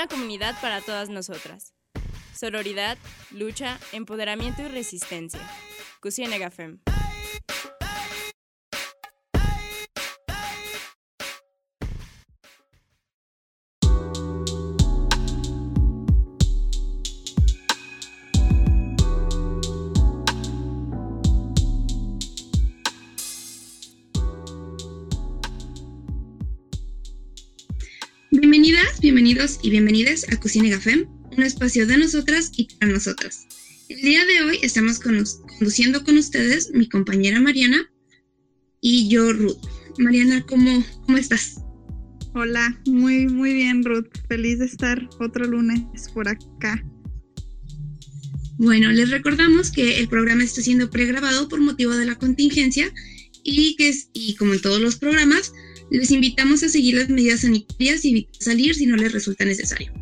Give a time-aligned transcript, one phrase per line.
[0.00, 1.74] Una comunidad para todas nosotras.
[2.34, 2.96] Sororidad,
[3.32, 5.42] lucha, empoderamiento y resistencia.
[29.40, 33.46] Bienvenidos y bienvenidas a Cocina Gafem, un espacio de nosotras y para nosotras.
[33.88, 37.90] El día de hoy estamos conduciendo con ustedes mi compañera Mariana
[38.82, 39.56] y yo, Ruth.
[39.96, 41.56] Mariana, ¿cómo, cómo estás?
[42.34, 44.08] Hola, muy, muy bien, Ruth.
[44.28, 45.80] Feliz de estar otro lunes
[46.12, 46.84] por acá.
[48.58, 52.92] Bueno, les recordamos que el programa está siendo pregrabado por motivo de la contingencia
[53.42, 55.54] y que, y como en todos los programas,
[55.90, 59.92] les invitamos a seguir las medidas sanitarias y salir si no les resulta necesario.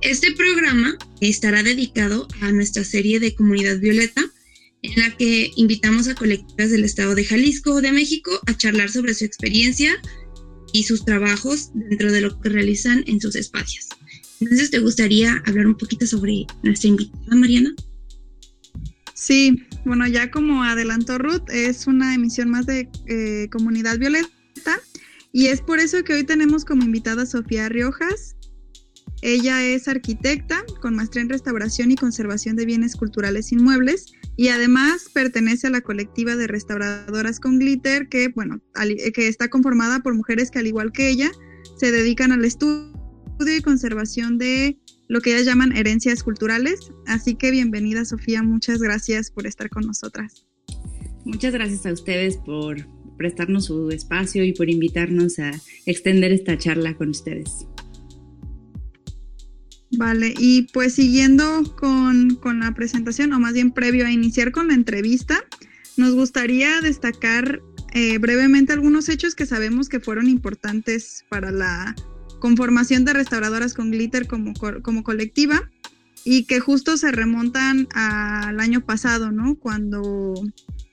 [0.00, 4.22] Este programa estará dedicado a nuestra serie de Comunidad Violeta,
[4.82, 8.90] en la que invitamos a colectivas del estado de Jalisco o de México a charlar
[8.90, 9.94] sobre su experiencia
[10.72, 13.88] y sus trabajos dentro de lo que realizan en sus espacios.
[14.40, 17.74] Entonces, ¿te gustaría hablar un poquito sobre nuestra invitada, Mariana?
[19.14, 24.28] Sí, bueno, ya como adelantó Ruth, es una emisión más de eh, Comunidad Violeta
[25.34, 28.36] y es por eso que hoy tenemos como invitada a Sofía Riojas.
[29.20, 35.10] Ella es arquitecta con maestría en restauración y conservación de bienes culturales inmuebles y además
[35.12, 38.60] pertenece a la colectiva de restauradoras con glitter que, bueno,
[39.12, 41.32] que está conformada por mujeres que al igual que ella
[41.78, 42.92] se dedican al estudio
[43.40, 46.92] y conservación de lo que ellas llaman herencias culturales.
[47.08, 50.46] Así que bienvenida Sofía, muchas gracias por estar con nosotras.
[51.24, 55.50] Muchas gracias a ustedes por prestarnos su espacio y por invitarnos a
[55.86, 57.66] extender esta charla con ustedes.
[59.96, 64.74] Vale, y pues siguiendo con, la presentación, o más bien previo a iniciar con la
[64.74, 65.44] entrevista,
[65.96, 67.60] nos gustaría destacar
[67.92, 71.94] eh, brevemente algunos hechos que sabemos que fueron importantes para la
[72.40, 74.52] conformación de restauradoras con glitter como,
[74.82, 75.70] como colectiva
[76.24, 79.54] y que justo se remontan al año pasado, ¿no?
[79.56, 80.34] Cuando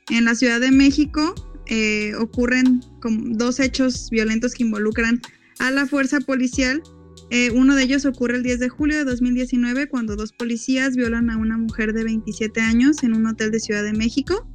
[0.09, 1.34] en la Ciudad de México
[1.74, 5.22] eh, ocurren dos hechos violentos que involucran
[5.59, 6.84] a la fuerza policial.
[7.30, 11.30] Eh, uno de ellos ocurre el 10 de julio de 2019 cuando dos policías violan
[11.30, 14.46] a una mujer de 27 años en un hotel de Ciudad de México.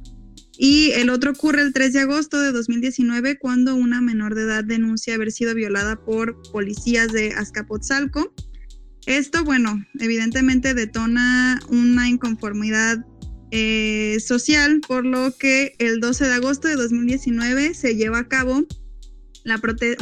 [0.59, 4.63] Y el otro ocurre el 3 de agosto de 2019 cuando una menor de edad
[4.63, 8.31] denuncia haber sido violada por policías de Azcapotzalco.
[9.07, 13.03] Esto, bueno, evidentemente detona una inconformidad
[13.51, 18.63] eh, social, por lo que el 12 de agosto de 2019 se lleva a cabo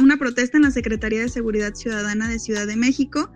[0.00, 3.30] una protesta en la Secretaría de Seguridad Ciudadana de Ciudad de México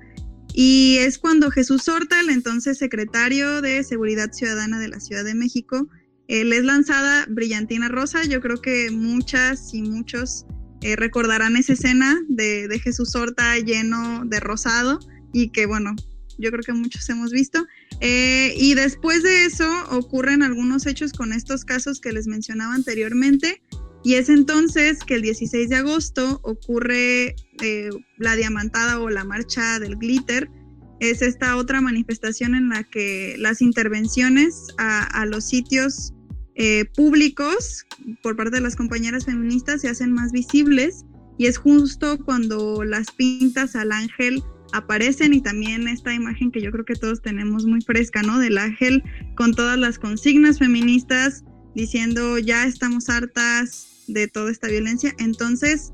[0.52, 5.34] y es cuando Jesús Horta, el entonces secretario de Seguridad Ciudadana de la Ciudad de
[5.34, 5.88] México,
[6.28, 8.24] eh, le es lanzada Brillantina Rosa.
[8.24, 10.46] Yo creo que muchas y muchos
[10.82, 14.98] eh, recordarán esa escena de, de Jesús Horta lleno de rosado
[15.32, 15.94] y que bueno,
[16.40, 17.66] yo creo que muchos hemos visto.
[18.00, 23.62] Eh, y después de eso ocurren algunos hechos con estos casos que les mencionaba anteriormente.
[24.02, 29.78] Y es entonces que el 16 de agosto ocurre eh, la diamantada o la marcha
[29.78, 30.48] del glitter.
[31.00, 36.12] Es esta otra manifestación en la que las intervenciones a, los sitios
[36.56, 37.86] eh, públicos
[38.22, 41.04] por parte de las compañeras feministas se hacen más visibles
[41.40, 46.70] y es justo cuando las pintas al ángel aparecen y también esta imagen que yo
[46.70, 48.38] creo que todos tenemos muy fresca, ¿no?
[48.38, 49.02] Del ángel
[49.36, 51.44] con todas las consignas feministas
[51.74, 55.14] diciendo ya estamos hartas de toda esta violencia.
[55.18, 55.92] Entonces,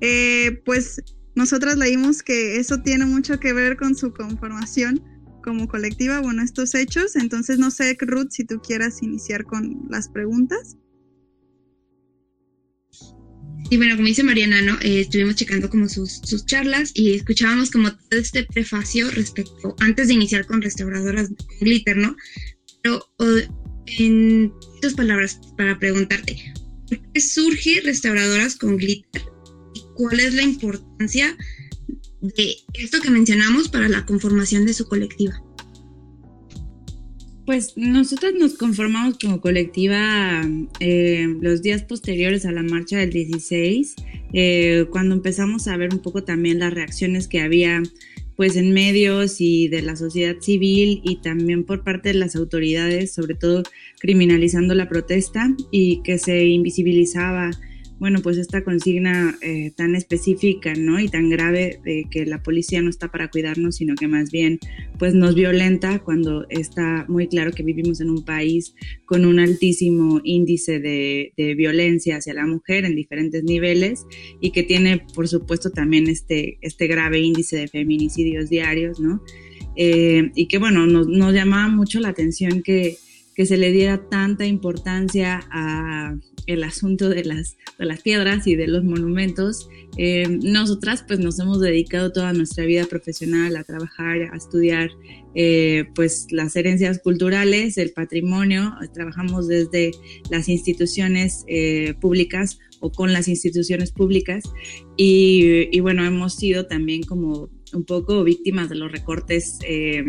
[0.00, 1.02] eh, pues
[1.34, 5.02] nosotras leímos que eso tiene mucho que ver con su conformación
[5.42, 7.16] como colectiva, bueno, estos hechos.
[7.16, 10.76] Entonces, no sé, Ruth, si tú quieras iniciar con las preguntas.
[13.70, 14.78] Y bueno, como dice Mariana, ¿no?
[14.80, 20.08] Eh, estuvimos checando como sus, sus, charlas y escuchábamos como todo este prefacio respecto, antes
[20.08, 22.16] de iniciar con restauradoras con glitter, ¿no?
[22.82, 23.04] Pero
[23.98, 26.54] en dos palabras para preguntarte,
[26.88, 29.22] ¿por qué surge restauradoras con glitter?
[29.74, 31.36] ¿Y cuál es la importancia
[32.22, 35.42] de esto que mencionamos para la conformación de su colectiva?
[37.48, 40.42] Pues nosotros nos conformamos como colectiva
[40.80, 43.94] eh, los días posteriores a la marcha del 16,
[44.34, 47.82] eh, cuando empezamos a ver un poco también las reacciones que había
[48.36, 53.14] pues en medios y de la sociedad civil y también por parte de las autoridades,
[53.14, 53.62] sobre todo
[53.98, 57.52] criminalizando la protesta y que se invisibilizaba
[57.98, 61.00] bueno, pues esta consigna eh, tan específica, ¿no?
[61.00, 64.60] Y tan grave de que la policía no está para cuidarnos, sino que más bien,
[64.98, 68.74] pues nos violenta cuando está muy claro que vivimos en un país
[69.04, 74.06] con un altísimo índice de, violencia hacia la mujer en diferentes niveles
[74.40, 79.22] y que tiene, por supuesto, también este, este grave índice de feminicidios diarios, ¿no?
[79.76, 82.96] Eh, y que, bueno, nos, nos llamaba mucho la atención que
[83.38, 86.16] que se le diera tanta importancia a
[86.48, 89.68] el asunto de las, de las piedras y de los monumentos.
[89.96, 94.90] Eh, nosotras pues nos hemos dedicado toda nuestra vida profesional a trabajar, a estudiar
[95.34, 99.92] eh, pues las herencias culturales, el patrimonio, trabajamos desde
[100.30, 104.44] las instituciones eh, públicas o con las instituciones públicas
[104.96, 110.02] y, y, bueno, hemos sido también como un poco víctimas de los recortes eh,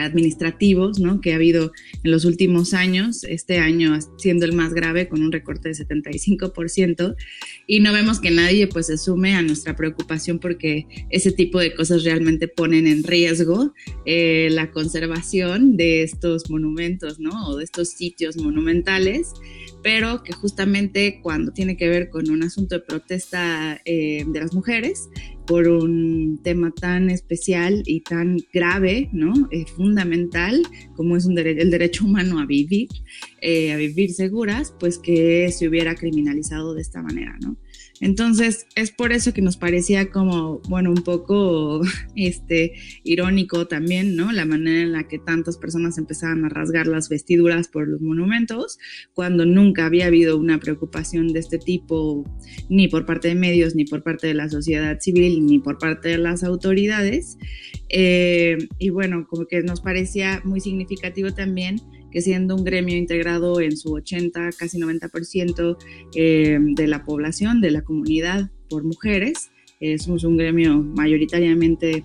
[0.00, 1.20] administrativos ¿no?
[1.20, 1.72] que ha habido
[2.02, 7.16] en los últimos años, este año siendo el más grave con un recorte de 75%,
[7.66, 11.74] y no vemos que nadie pues se sume a nuestra preocupación porque ese tipo de
[11.74, 13.74] cosas realmente ponen en riesgo
[14.04, 17.48] eh, la conservación de estos monumentos ¿no?
[17.48, 19.32] o de estos sitios monumentales
[19.86, 24.52] pero que justamente cuando tiene que ver con un asunto de protesta eh, de las
[24.52, 25.08] mujeres,
[25.46, 29.32] por un tema tan especial y tan grave, ¿no?
[29.52, 30.60] Eh, fundamental,
[30.96, 32.88] como es un el derecho humano a vivir,
[33.40, 37.55] eh, a vivir seguras, pues que se hubiera criminalizado de esta manera, ¿no?
[38.00, 41.80] Entonces, es por eso que nos parecía como, bueno, un poco
[42.14, 44.32] este, irónico también, ¿no?
[44.32, 48.78] La manera en la que tantas personas empezaban a rasgar las vestiduras por los monumentos,
[49.14, 52.24] cuando nunca había habido una preocupación de este tipo,
[52.68, 56.08] ni por parte de medios, ni por parte de la sociedad civil, ni por parte
[56.08, 57.38] de las autoridades.
[57.88, 61.80] Eh, y bueno, como que nos parecía muy significativo también
[62.16, 65.76] que siendo un gremio integrado en su 80, casi 90%
[66.14, 72.04] eh, de la población, de la comunidad por mujeres, eh, somos un gremio mayoritariamente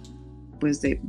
[0.59, 0.99] pues de,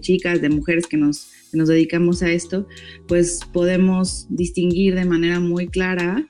[0.00, 2.66] chicas, de mujeres que nos, que nos dedicamos a esto,
[3.06, 6.26] pues podemos distinguir de manera muy clara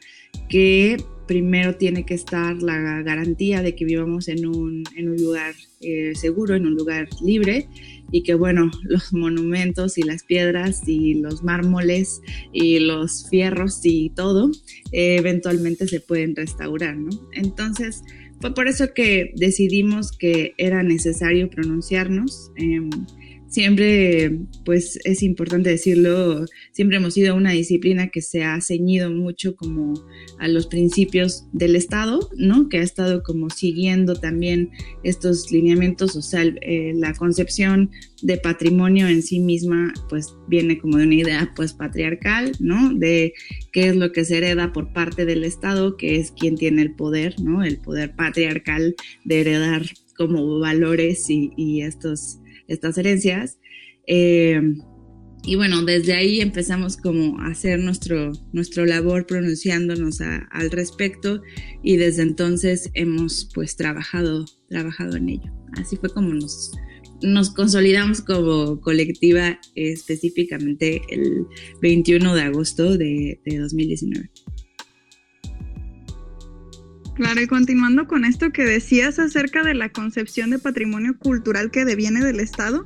[0.48, 0.96] que
[1.28, 6.12] primero tiene que estar la garantía de que vivamos en un, en un lugar eh,
[6.16, 7.68] seguro, en un lugar libre
[8.10, 12.20] y que bueno, los monumentos y las piedras y los mármoles
[12.52, 14.50] y los fierros y todo
[14.90, 17.10] eh, eventualmente se pueden restaurar, ¿no?
[17.32, 18.02] Entonces,
[18.40, 22.50] fue por eso que decidimos que era necesario pronunciarnos.
[22.56, 22.88] Em,
[23.48, 29.56] siempre, pues es importante decirlo, siempre hemos sido una disciplina que se ha ceñido mucho
[29.56, 29.94] como
[30.38, 32.68] a los principios del Estado, ¿no?
[32.68, 34.70] Que ha estado como siguiendo también
[35.02, 37.90] estos lineamientos, o sea, eh, la concepción
[38.22, 42.92] de patrimonio en sí misma, pues viene como de una idea, pues patriarcal, ¿no?
[42.94, 43.32] De
[43.72, 46.94] qué es lo que se hereda por parte del Estado, que es quien tiene el
[46.94, 47.64] poder, ¿no?
[47.64, 48.94] El poder patriarcal
[49.24, 49.82] de heredar
[50.16, 53.58] como valores y, y estos estas herencias.
[54.06, 54.60] Eh,
[55.44, 61.42] y bueno, desde ahí empezamos como a hacer nuestro, nuestro labor pronunciándonos al respecto
[61.82, 65.52] y desde entonces hemos pues trabajado, trabajado en ello.
[65.74, 66.72] Así fue como nos,
[67.22, 71.46] nos consolidamos como colectiva específicamente el
[71.80, 74.30] 21 de agosto de, de 2019.
[77.18, 81.84] Claro, y continuando con esto que decías acerca de la concepción de patrimonio cultural que
[81.84, 82.84] deviene del Estado,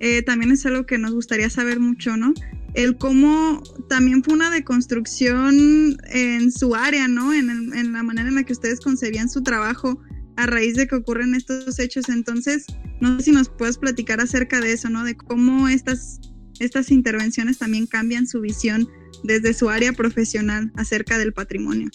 [0.00, 2.34] eh, también es algo que nos gustaría saber mucho, ¿no?
[2.74, 7.32] El cómo también fue una deconstrucción en su área, ¿no?
[7.32, 10.02] En, en la manera en la que ustedes concebían su trabajo
[10.34, 12.08] a raíz de que ocurren estos hechos.
[12.08, 12.66] Entonces,
[13.00, 15.04] no sé si nos puedes platicar acerca de eso, ¿no?
[15.04, 16.18] De cómo estas,
[16.58, 18.88] estas intervenciones también cambian su visión
[19.22, 21.90] desde su área profesional acerca del patrimonio.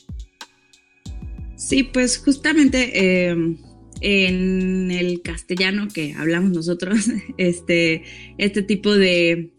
[1.63, 3.57] Sí, pues justamente em,
[4.01, 8.03] en el castellano que hablamos nosotros, este,
[8.37, 9.52] este tipo de,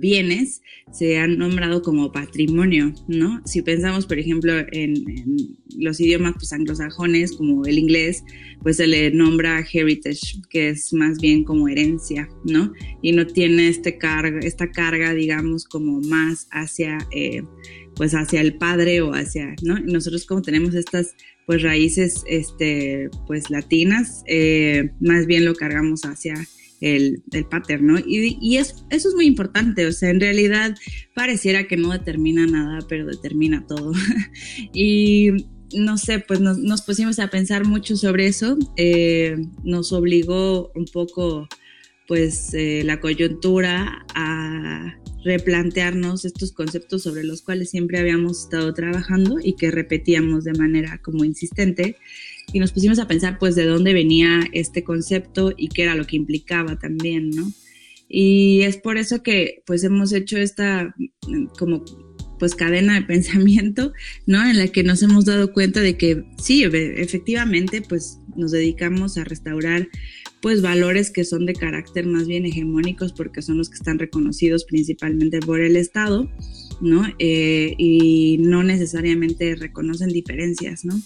[0.00, 0.62] bienes
[0.92, 3.40] se han nombrado como patrimonio, ¿no?
[3.44, 4.94] Si pensamos, por ejemplo, en,
[5.78, 8.24] los idiomas pues, anglosajones, como el inglés,
[8.62, 12.72] pues se le nombra heritage, que es más bien como herencia, ¿no?
[13.00, 16.98] Y no tiene este carga, esta carga, digamos, como más hacia...
[17.10, 17.42] Eh,
[17.94, 19.78] pues hacia el padre o hacia, ¿no?
[19.80, 21.14] nosotros como tenemos estas
[21.46, 26.34] pues raíces este pues latinas, eh, más bien lo cargamos hacia
[26.82, 27.98] el, el pater, ¿no?
[27.98, 30.76] Y, y es, eso es muy importante, o sea, en realidad
[31.14, 33.92] pareciera que no determina nada, pero determina todo.
[34.74, 35.30] y
[35.74, 41.48] no sé, pues nos, pusimos a pensar mucho sobre eso, eh, nos obligó un poco
[42.08, 49.38] pues eh, la coyuntura a replantearnos estos conceptos sobre los cuales siempre habíamos estado trabajando
[49.42, 51.96] y que repetíamos de manera como insistente
[52.52, 56.06] y nos pusimos a pensar pues de dónde venía este concepto y qué era lo
[56.06, 57.52] que implicaba también, ¿no?
[58.08, 60.94] Y es por eso que pues hemos hecho esta
[61.58, 61.84] como
[62.38, 63.92] pues cadena de pensamiento,
[64.26, 64.44] ¿no?
[64.44, 69.24] En la que nos hemos dado cuenta de que sí, efectivamente, pues nos dedicamos a
[69.24, 69.88] restaurar
[70.40, 74.64] pues valores que son de carácter más bien hegemónicos porque son los que están reconocidos
[74.64, 76.28] principalmente por el Estado,
[76.80, 77.06] ¿no?
[77.20, 81.00] Eh, y no necesariamente reconocen diferencias, ¿no?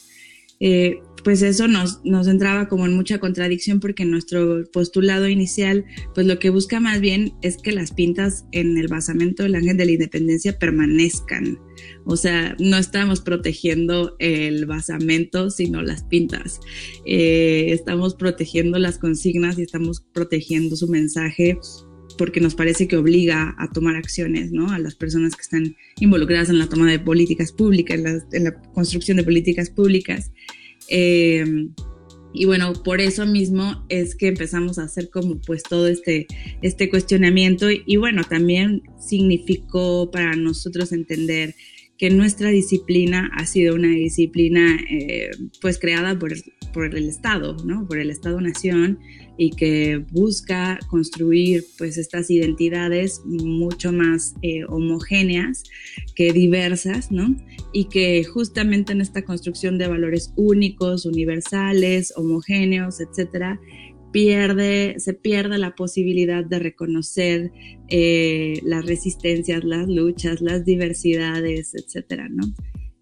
[0.58, 6.38] Eh, pues eso nos, entraba como en mucha contradicción porque nuestro postulado inicial, pues lo
[6.38, 9.90] que busca más bien es que las pintas en el basamento del ángel de la
[9.90, 11.58] independencia permanezcan.
[12.04, 16.60] O sea, no estamos protegiendo el basamento, sino las pintas.
[17.04, 21.58] Eh, estamos protegiendo las consignas y estamos protegiendo su mensaje
[22.16, 24.70] porque nos parece que obliga a tomar acciones, ¿no?
[24.70, 29.16] A las personas que están involucradas en la toma de políticas públicas, en la construcción
[29.16, 30.30] de políticas públicas.
[30.88, 31.72] Em,
[32.32, 36.26] y bueno, por eso mismo es que empezamos a hacer como pues todo este,
[36.60, 41.54] este cuestionamiento y bueno, también significó para nosotros entender
[41.98, 46.32] que nuestra disciplina ha sido una disciplina eh, pues creada por,
[46.72, 47.86] por el Estado, ¿no?
[47.86, 48.98] Por el Estado-Nación
[49.38, 55.64] y que busca construir pues estas identidades mucho más eh, homogéneas
[56.14, 57.34] que diversas, ¿no?
[57.72, 63.60] Y que justamente en esta construcción de valores únicos, universales, homogéneos, etcétera,
[64.12, 67.52] pierde, se pierde la posibilidad de reconocer
[67.88, 72.54] eh, las resistencias, las luchas, las diversidades, etcétera, ¿no?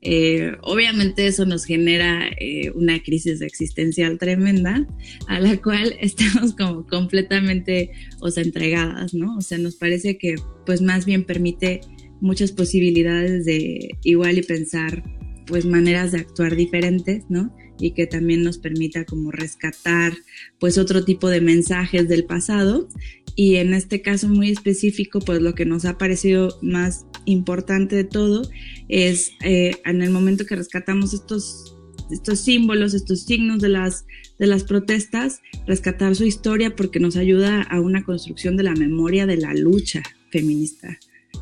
[0.07, 4.87] Eh, obviamente eso nos genera eh, una crisis existencial tremenda
[5.29, 9.37] a la cual estamos como completamente, o sea, entregadas, ¿no?
[9.39, 10.35] O sea, nos parece que
[10.67, 11.81] pues más bien permite
[12.21, 15.03] muchas posibilidades de igual y pensar
[15.47, 17.55] pues maneras de actuar diferentes, ¿no?
[17.79, 20.13] Y que también nos permita como rescatar
[20.61, 22.89] pues otro tipo de mensajes del pasado
[23.37, 28.05] y en este caso muy específico pues lo que nos ha parecido más importante de
[28.05, 28.49] todo
[28.89, 31.77] es eh, en el momento que rescatamos estos,
[32.11, 34.07] estos símbolos, estos signos de las,
[34.39, 39.27] de las protestas, rescatar su historia porque nos ayuda a una construcción de la memoria
[39.27, 40.99] de la lucha feminista.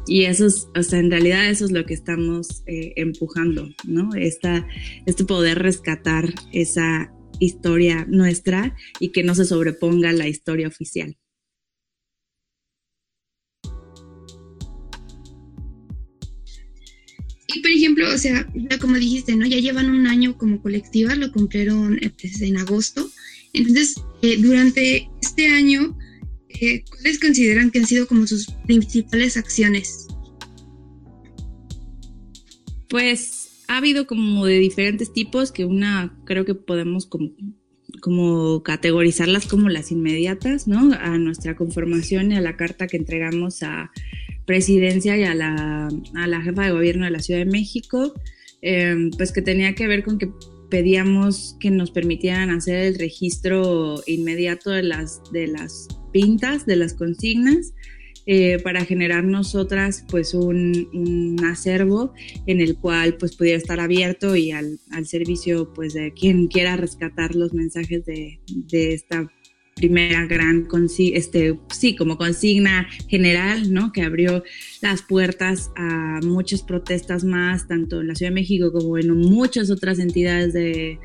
[0.07, 4.15] Y eso es, o sea, en realidad eso es lo que estamos eh, empujando, ¿no?
[4.15, 4.67] Esta,
[5.07, 11.17] este poder rescatar esa historia nuestra y que no se sobreponga a la historia oficial.
[17.55, 18.49] Y por ejemplo, o sea,
[18.81, 19.47] como dijiste, ¿no?
[19.47, 23.11] Ya llevan un año como colectiva, lo cumplieron eh, pues, en agosto.
[23.53, 25.97] Entonces, eh, durante este año,
[26.61, 30.07] eh, ¿cuáles consideran que han sido como sus principales acciones?
[32.89, 39.69] Pues ha habido como de diferentes tipos, que una creo que podemos como, categorizarlas como
[39.69, 40.93] las inmediatas, ¿no?
[40.93, 43.91] A nuestra conformación y a la carta que entregamos a
[44.45, 48.13] presidencia y a la, a la jefa de gobierno de la Ciudad de México,
[48.61, 50.31] em, pues que tenía que ver con que
[50.69, 56.95] pedíamos que nos permitieran hacer el registro inmediato de las, de las pintas, de las
[56.95, 57.73] consignas,
[58.25, 62.15] eh, para generar nosotras pues un, un, acervo
[62.47, 66.77] en el cual pues pudiera estar abierto y al, al servicio pues de quien quiera
[66.77, 69.29] rescatar los mensajes de, de esta
[69.75, 70.69] primera gran,
[71.15, 73.91] este, sí, como consigna general, ¿no?
[73.91, 74.45] Que abrió
[74.81, 79.71] las puertas a muchas protestas más, tanto en la Ciudad de México como en muchas
[79.71, 80.99] otras entidades de,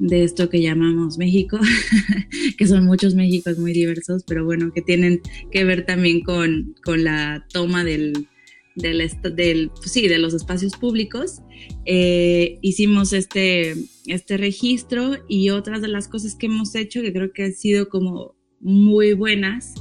[0.00, 1.58] de esto que llamamos México,
[2.58, 5.20] que son muchos Méxicos muy diversos, pero bueno, que tienen
[5.52, 8.26] que ver también con, con la toma del,
[8.74, 11.42] del, del pues sí, de los espacios públicos.
[11.84, 13.76] Eh, hicimos este,
[14.06, 17.88] este registro y otras de las cosas que hemos hecho que creo que han sido
[17.88, 19.74] como muy buenas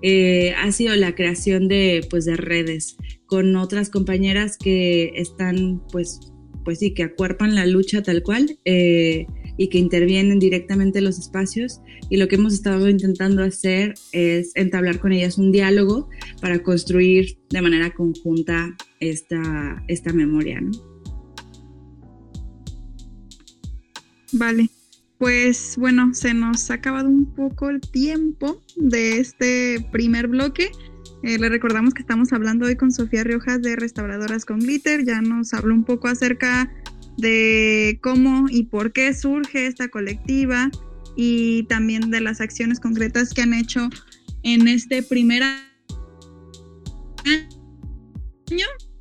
[0.00, 2.96] eh, ha sido la creación de, pues, de redes
[3.26, 6.20] con otras compañeras que están pues,
[6.64, 8.58] pues sí, que acuerpan la lucha tal cual.
[8.64, 9.26] Eh,
[9.58, 11.82] y que intervienen directamente en los espacios.
[12.08, 16.08] Y lo que hemos estado intentando hacer es entablar con ellas un diálogo
[16.40, 20.62] para construir de manera conjunta esta, esta memoria.
[24.32, 24.70] Vale.
[25.18, 30.70] Pues bueno, se nos ha acabado un poco el tiempo de este primer bloque.
[31.24, 35.04] Eh, le recordamos que estamos hablando hoy con Sofía Riojas de Restauradoras con Glitter.
[35.04, 36.72] Ya nos habló un poco acerca
[37.18, 40.70] de cómo y por qué surge esta colectiva
[41.16, 43.90] y también de las acciones concretas que han hecho
[44.44, 45.42] en este primer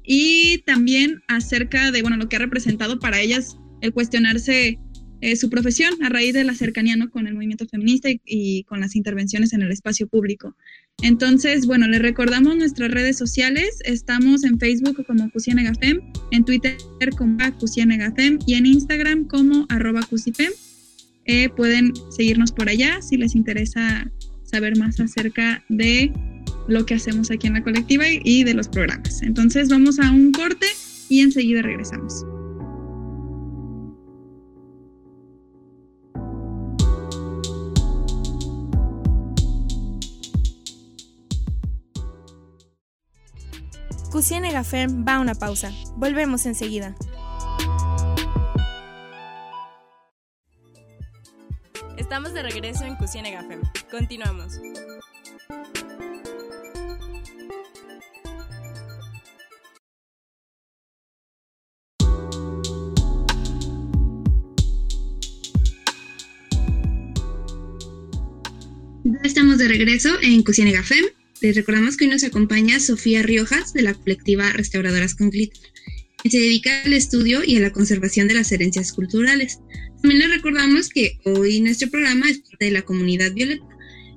[0.04, 4.80] y también acerca de, bueno, lo que ha representado para ellas el cuestionarse
[5.22, 7.10] eh, su profesión a raíz de la cercanía ¿no?
[7.10, 10.56] con el movimiento feminista y, con las intervenciones en el espacio público.
[11.04, 13.80] Entonces, bueno, les recordamos nuestras redes sociales.
[13.86, 16.01] Estamos en Facebook como Cusienegafem,
[16.32, 16.77] en Twitter
[17.16, 20.51] como Cusienegafem y en Instagram como arroba Cusipem.
[21.25, 24.10] Eh, pueden seguirnos por allá si les interesa
[24.44, 26.12] saber más acerca de
[26.68, 29.22] lo que hacemos aquí en la colectiva y de los programas.
[29.22, 30.68] Entonces vamos a un corte
[31.10, 32.25] y enseguida regresamos.
[44.18, 45.72] Cusiene Fem va a una pausa.
[45.96, 46.96] Volvemos enseguida.
[51.98, 53.62] Estamos de regreso en Cusiene Fem.
[53.92, 54.60] Continuamos.
[69.24, 71.06] estamos de regreso en Cusiene Fem
[71.41, 75.62] les recordamos que hoy nos acompaña Sofía Riojas de la colectiva Restauradoras con Glitter,
[76.24, 79.60] que se dedica al estudio y a la conservación de las herencias culturales.
[80.01, 83.65] También les recordamos que hoy nuestro programa es parte de la comunidad Violeta,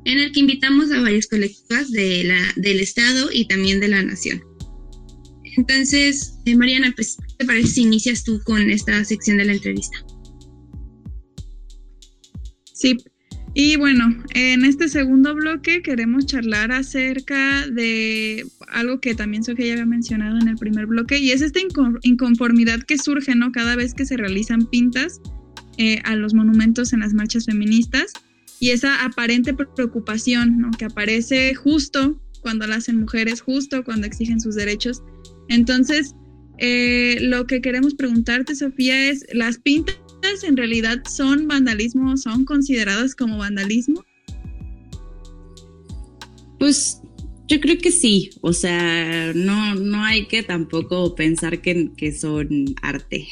[0.04, 4.42] en el que invitamos a varias colectivas de del Estado y también de la Nación.
[5.56, 9.98] Entonces, eh, Mariana, pues, ¿te parece si inicias tú con esta sección de la entrevista?
[12.72, 12.96] Sí,
[13.54, 19.72] y bueno, en este segundo bloque queremos charlar acerca de algo que también Sofía ya
[19.72, 21.60] había mencionado en el primer bloque, y es esta
[22.02, 23.50] inconformidad que surge, ¿no?
[23.50, 25.20] Cada vez que se realizan pintas
[25.78, 28.12] eh, a los monumentos en las marchas feministas,
[28.60, 30.70] y esa aparente preocupación, ¿no?
[30.70, 35.02] Que aparece justo cuando la hacen mujeres, justo cuando exigen sus derechos.
[35.48, 36.14] Entonces,
[36.58, 39.96] eh, lo que queremos preguntarte, Sofía, es, ¿las pintas
[40.42, 44.04] en realidad son vandalismo, son consideradas como vandalismo?
[46.58, 47.00] Pues
[47.48, 52.74] yo creo que sí, o sea, no, no hay que tampoco pensar que, que son
[52.82, 53.26] arte.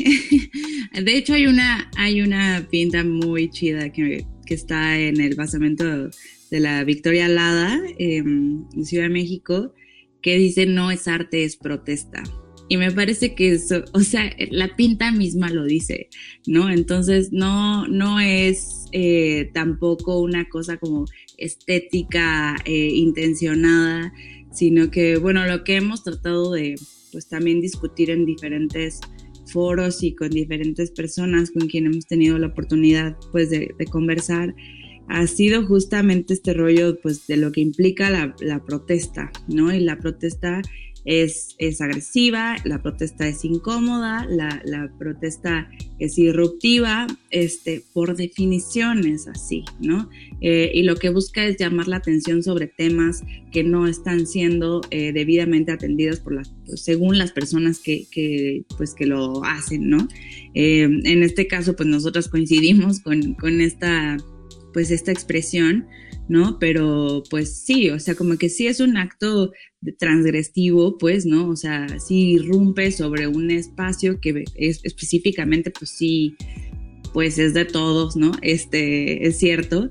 [1.02, 6.10] de hecho, hay una, hay una pinta muy chida que, que está en el basamento
[6.50, 9.74] de la Victoria Alada em, en Ciudad de México
[10.20, 12.22] que dice no es arte, es protesta.
[12.68, 16.08] Y me parece que eso, o sea, la pinta misma lo dice,
[16.46, 16.68] ¿no?
[16.68, 21.06] Entonces no, no es eh, tampoco una cosa como
[21.38, 24.12] estética eh, intencionada,
[24.52, 26.74] sino que, bueno, lo que hemos tratado de,
[27.10, 29.00] pues también discutir en diferentes
[29.46, 34.54] foros y con diferentes personas con quien hemos tenido la oportunidad, pues, de, conversar,
[35.08, 39.72] ha sido justamente este rollo, pues, de lo que implica la protesta, ¿no?
[39.72, 40.60] Y la protesta
[41.08, 49.26] es, es agresiva, la protesta es incómoda, la, protesta es irruptiva, este, por definición es
[49.26, 50.10] así, ¿no?
[50.42, 54.82] Eh, y lo que busca es llamar la atención sobre temas que no están siendo
[54.90, 59.88] eh, debidamente atendidos por las, pues, según las personas que, que, pues, que lo hacen,
[59.88, 60.06] ¿no?
[60.52, 64.18] Eh, en este caso, pues nosotros coincidimos con, con esta,
[64.74, 65.86] pues, esta expresión,
[66.28, 66.58] ¿no?
[66.58, 69.52] Pero pues sí, o sea, como que sí es un acto
[69.98, 71.48] transgresivo, pues, ¿no?
[71.48, 76.36] O sea, sí irrumpe sobre un espacio que es específicamente, pues sí,
[77.12, 78.32] pues es de todos, ¿no?
[78.42, 79.90] Este, es cierto,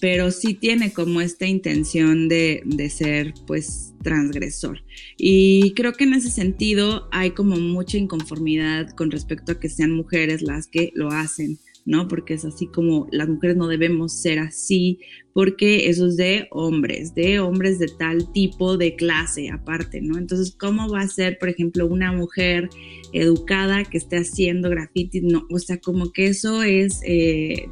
[0.00, 4.82] pero sí tiene como esta intención de, de ser, pues, transgresor.
[5.16, 9.92] Y creo que en ese sentido hay como mucha inconformidad con respecto a que sean
[9.92, 11.58] mujeres las que lo hacen.
[11.84, 12.08] ¿No?
[12.08, 15.00] Porque es así como las mujeres no debemos ser así,
[15.34, 20.18] porque eso es de hombres, de hombres de tal tipo de clase aparte, ¿no?
[20.18, 22.68] Entonces, ¿cómo va a ser, por ejemplo, una mujer
[23.12, 25.22] educada que esté haciendo graffiti?
[25.22, 27.66] No, o sea, como que eso es eh,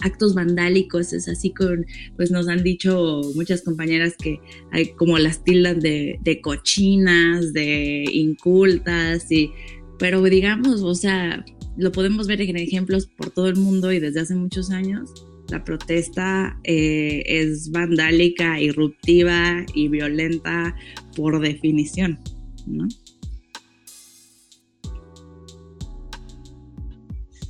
[0.00, 4.40] actos vandálicos, es así con, pues nos han dicho muchas compañeras que
[4.72, 9.52] hay como las tildas de, de cochinas, de incultas, y,
[9.98, 11.44] pero digamos, o sea,
[11.76, 15.10] lo podemos ver en ejemplos por todo el mundo y desde hace muchos años.
[15.48, 20.76] La protesta eh, es vandálica, irruptiva y violenta
[21.16, 22.20] por definición,
[22.66, 22.86] ¿no?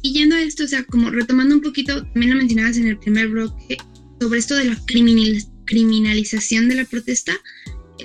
[0.02, 2.98] Y yendo a esto, o sea, como retomando un poquito, también lo mencionabas en el
[2.98, 3.76] primer bloque,
[4.18, 4.78] sobre esto de la
[5.66, 7.32] criminalización de la protesta,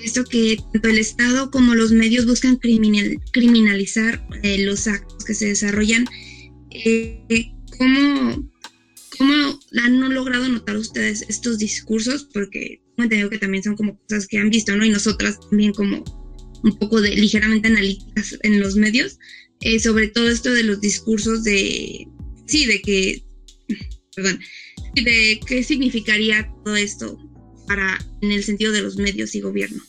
[0.03, 5.47] esto que tanto el Estado como los medios buscan criminalizar eh, los actos que se
[5.47, 6.05] desarrollan.
[6.71, 8.51] Eh, ¿cómo,
[9.17, 12.27] ¿Cómo han logrado notar ustedes estos discursos?
[12.33, 14.85] Porque tengo entendido que también son como cosas que han visto, ¿no?
[14.85, 16.03] Y nosotras también como
[16.63, 19.19] un poco de ligeramente analíticas en los medios
[19.61, 22.07] eh, sobre todo esto de los discursos de,
[22.45, 23.23] sí, de que,
[24.15, 24.39] perdón,
[24.95, 27.17] de qué significaría todo esto
[27.67, 29.81] para, en el sentido de los medios y gobierno.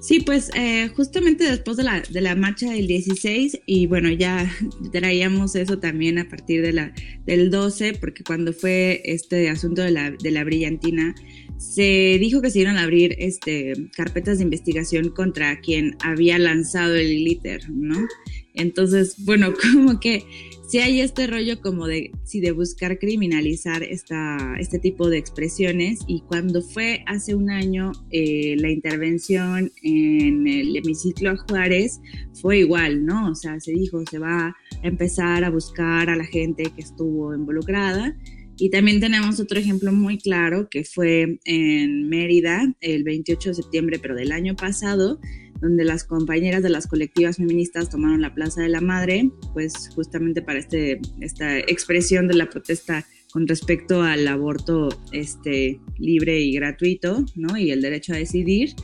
[0.00, 4.50] Sí, pues eh, justamente después de la, de la marcha del 16 y bueno, ya
[4.92, 6.94] traíamos eso también a partir de la,
[7.26, 11.14] del 12, porque cuando fue este asunto de la, de la brillantina,
[11.58, 16.94] se dijo que se iban a abrir este, carpetas de investigación contra quien había lanzado
[16.94, 18.08] el glitter, ¿no?
[18.54, 20.24] Entonces, bueno, como que
[20.70, 25.98] si hay este rollo como de, sí, de buscar criminalizar esta, este tipo de expresiones
[26.06, 31.98] y cuando fue hace un año eh, la intervención en el hemiciclo Juárez
[32.40, 33.32] fue igual, ¿no?
[33.32, 37.34] O sea, se dijo, se va a empezar a buscar a la gente que estuvo
[37.34, 38.16] involucrada
[38.56, 43.98] y también tenemos otro ejemplo muy claro que fue en Mérida el 28 de septiembre,
[43.98, 45.18] pero del año pasado,
[45.60, 50.42] donde las compañeras de las colectivas feministas tomaron la Plaza de la Madre, pues justamente
[50.42, 57.24] para este, esta expresión de la protesta con respecto al aborto este, libre y gratuito,
[57.36, 57.56] ¿no?
[57.56, 58.74] Y el derecho a decidir.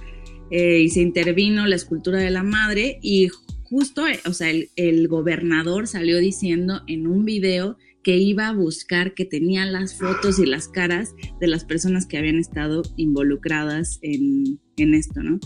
[0.51, 3.29] Eh, y se intervino la escultura de la madre y
[3.65, 9.15] justo, o sea, el, el gobernador salió diciendo en un video que iba a buscar,
[9.15, 14.61] que tenía las fotos y las caras de las personas que habían estado involucradas en,
[14.77, 15.41] esto, ¿no?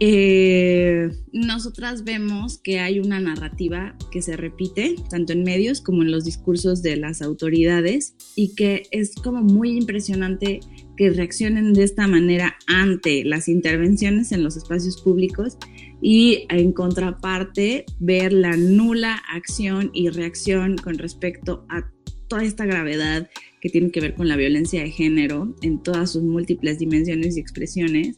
[0.00, 6.12] Eh, nosotras vemos que hay una narrativa que se repite tanto en medios como en
[6.12, 10.60] los discursos de las autoridades y que es como muy impresionante
[10.96, 15.58] que reaccionen de esta manera ante las intervenciones en los espacios públicos
[16.00, 21.90] y en contraparte ver la nula acción y reacción con respecto a
[22.28, 23.28] toda esta gravedad
[23.60, 27.40] que tiene que ver con la violencia de género en todas sus múltiples dimensiones y
[27.40, 28.16] expresiones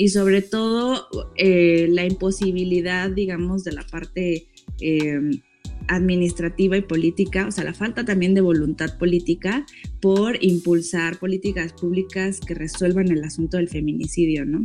[0.00, 4.46] y sobre todo eh, la imposibilidad, digamos, de la parte
[4.80, 5.20] eh,
[5.88, 9.66] administrativa y política, o sea, la falta también de voluntad política
[10.00, 14.64] por impulsar políticas públicas que resuelvan el asunto del feminicidio, ¿no?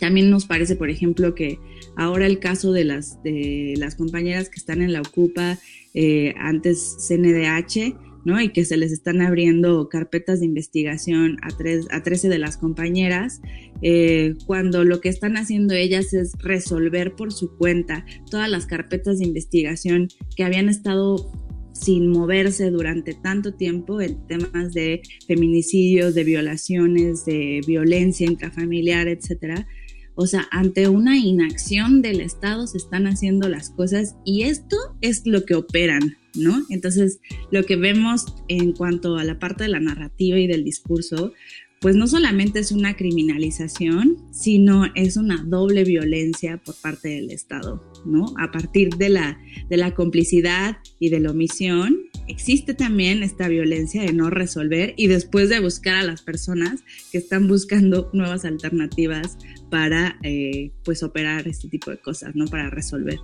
[0.00, 1.58] También nos parece, por ejemplo, que
[1.94, 5.58] ahora el caso de las, de las compañeras que están en la Ocupa,
[5.92, 7.94] eh, antes CNDH,
[8.26, 8.40] ¿no?
[8.40, 12.56] Y que se les están abriendo carpetas de investigación a, tres, a 13 de las
[12.56, 13.40] compañeras,
[13.82, 19.20] eh, cuando lo que están haciendo ellas es resolver por su cuenta todas las carpetas
[19.20, 21.30] de investigación que habían estado
[21.72, 29.68] sin moverse durante tanto tiempo en temas de feminicidios, de violaciones, de violencia intrafamiliar, etcétera.
[30.16, 35.22] O sea, ante una inacción del Estado se están haciendo las cosas y esto es
[35.26, 36.64] lo que operan, ¿no?
[36.70, 37.20] Entonces,
[37.50, 41.32] lo que vemos en cuanto a la parte de la narrativa y del discurso,
[41.80, 47.84] pues no solamente es una criminalización, sino es una doble violencia por parte del Estado,
[48.06, 48.34] ¿no?
[48.38, 54.02] A partir de la, de la complicidad y de la omisión, existe también esta violencia
[54.02, 59.36] de no resolver y después de buscar a las personas que están buscando nuevas alternativas
[59.70, 62.46] para, eh, pues, operar este tipo de cosas, ¿no?
[62.46, 63.18] Para resolver.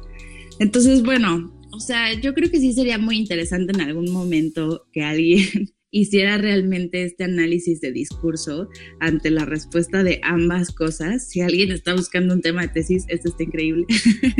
[0.59, 5.03] Entonces, bueno, o sea, yo creo que sí sería muy interesante en algún momento que
[5.03, 8.69] alguien hiciera realmente este análisis de discurso
[9.01, 11.29] ante la respuesta de ambas cosas.
[11.29, 13.87] Si alguien está buscando un tema de tesis, esto está increíble.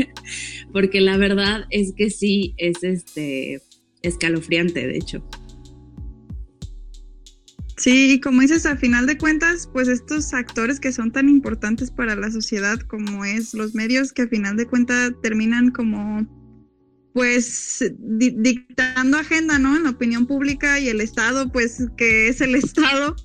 [0.73, 3.61] Porque la verdad es que sí es este
[4.03, 5.27] escalofriante, de hecho.
[7.77, 11.89] Sí, y como dices, a final de cuentas, pues estos actores que son tan importantes
[11.89, 16.27] para la sociedad como es los medios, que a final de cuentas terminan como
[17.13, 19.75] pues dictando agenda, ¿no?
[19.77, 23.15] En la opinión pública y el Estado, pues que es el Estado,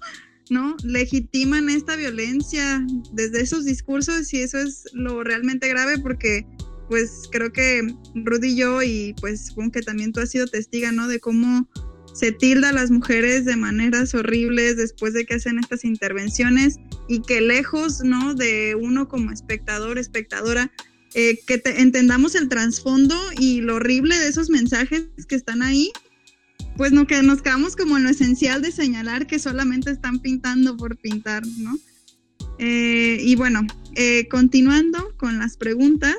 [0.51, 0.77] ¿no?
[0.85, 6.47] Legitiman esta violencia desde esos discursos y eso es lo realmente grave porque
[6.89, 10.93] pues creo que Rudy y yo y pues supongo que también tú has sido testiga,
[10.93, 11.09] ¿no?
[11.09, 11.69] De cómo
[12.15, 16.77] se tilda a las mujeres de maneras horribles después de que hacen estas intervenciones
[17.09, 18.35] y que lejos, ¿no?
[18.35, 20.73] De uno como espectador, espectadora,
[21.15, 25.91] eh, que entendamos el trasfondo y lo horrible de esos mensajes que están ahí,
[26.77, 30.77] pues no que nos quedamos como en lo esencial de señalar que solamente están pintando
[30.77, 31.79] por pintar, ¿no?
[32.59, 36.17] Eh, y bueno, eh, continuando con las preguntas,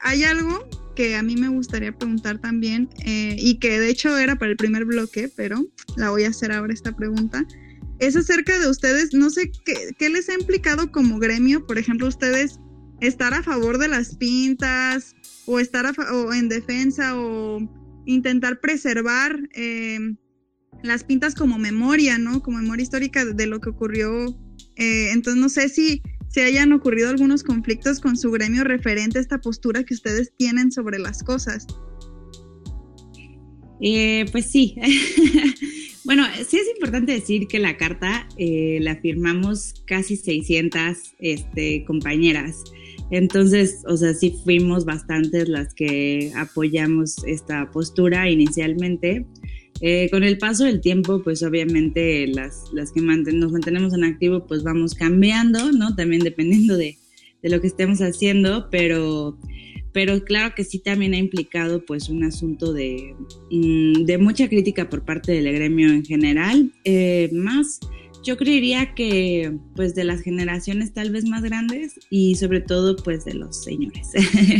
[0.00, 4.52] hay algo que a mí me gustaría preguntar también y que de hecho era para
[4.52, 7.44] el primer bloque, pero la voy a hacer ahora esta pregunta.
[7.98, 9.52] Es acerca de ustedes, no sé
[9.98, 12.58] qué les ha implicado como gremio, por ejemplo, ustedes
[13.00, 15.14] estar a favor de las pintas
[15.46, 17.60] o estar o en defensa o
[18.06, 19.98] intentar preservar eh,
[20.82, 22.42] las pintas como memoria, ¿no?
[22.42, 24.26] Como memoria histórica de, lo que ocurrió.
[24.76, 29.20] Eh, entonces no sé si, se hayan ocurrido algunos conflictos con su gremio referente a
[29.20, 31.66] esta postura que ustedes tienen sobre las cosas.
[33.80, 34.74] Eh, pues sí.
[36.04, 42.62] bueno, sí es importante decir que la carta eh, la firmamos casi 600 este, compañeras.
[43.10, 49.26] Entonces, o sea, sí fuimos bastantes las que apoyamos esta postura inicialmente.
[49.80, 54.46] Eh, con el paso del tiempo, pues obviamente las, las que nos mantenemos en activo,
[54.46, 55.96] pues vamos cambiando, ¿no?
[55.96, 56.96] También dependiendo de,
[57.42, 59.38] de lo que estemos haciendo, pero
[59.94, 63.14] pero claro que sí también ha implicado pues un asunto de,
[63.50, 67.78] mm, de mucha crítica por parte del gremio en general, eh, más
[68.24, 73.24] yo creería que pues de las generaciones tal vez más grandes y sobre todo pues
[73.24, 74.12] de los señores.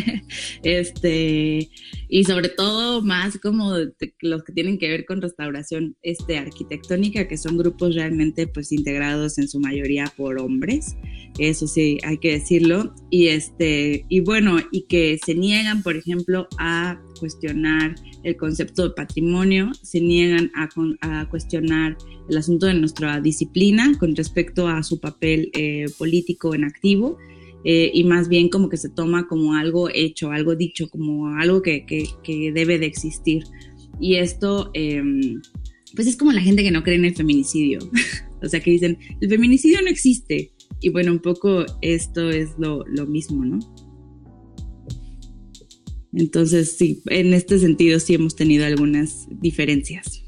[0.62, 1.70] este,
[2.09, 3.74] y sobre todo más como
[4.20, 9.38] los que tienen que ver con restauración este, arquitectónica, que son grupos realmente pues integrados
[9.38, 10.96] en su mayoría por hombres.
[11.38, 12.94] Eso sí, hay que decirlo.
[13.11, 18.94] Y este, y bueno, y que se niegan, por ejemplo, a cuestionar el concepto de
[18.94, 20.68] patrimonio, se niegan a,
[21.00, 21.96] a cuestionar
[22.29, 27.18] el asunto de nuestra disciplina con respecto a su papel eh, político en activo.
[27.66, 31.62] Eh, y más bien como que se toma como algo hecho, algo dicho, como algo
[31.62, 33.44] que, que, debe de existir.
[33.98, 35.40] Y esto, em,
[35.94, 37.79] pues es como la gente que no cree en el feminicidio,
[38.42, 40.53] o sea, que dicen, el feminicidio no existe.
[40.81, 43.59] Y bueno, un poco esto es lo, lo mismo, ¿no?
[46.16, 50.22] Entonces, sí, en este sentido sí hemos tenido algunas diferencias.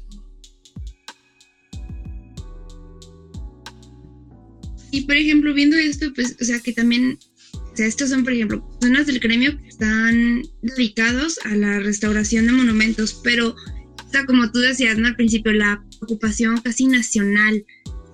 [4.91, 7.19] Y por ejemplo, viendo esto, pues, o sea, que también,
[7.53, 12.47] o sea, estos son, por ejemplo, personas del gremio que están dedicados a la restauración
[12.47, 15.07] de monumentos, pero, o sea, como tú decías, ¿no?
[15.07, 17.63] Al principio, la ocupación casi nacional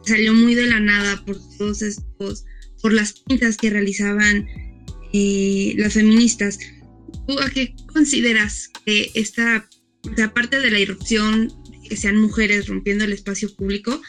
[0.06, 2.46] salió muy de la nada por todos estos,
[2.82, 4.48] por las pintas que realizaban
[5.14, 6.60] eh, las feministas.
[7.28, 9.70] ¿Tú a qué consideras que esta,
[10.04, 11.52] o aparte de la irrupción,
[11.88, 14.02] que sean mujeres rompiendo el espacio público,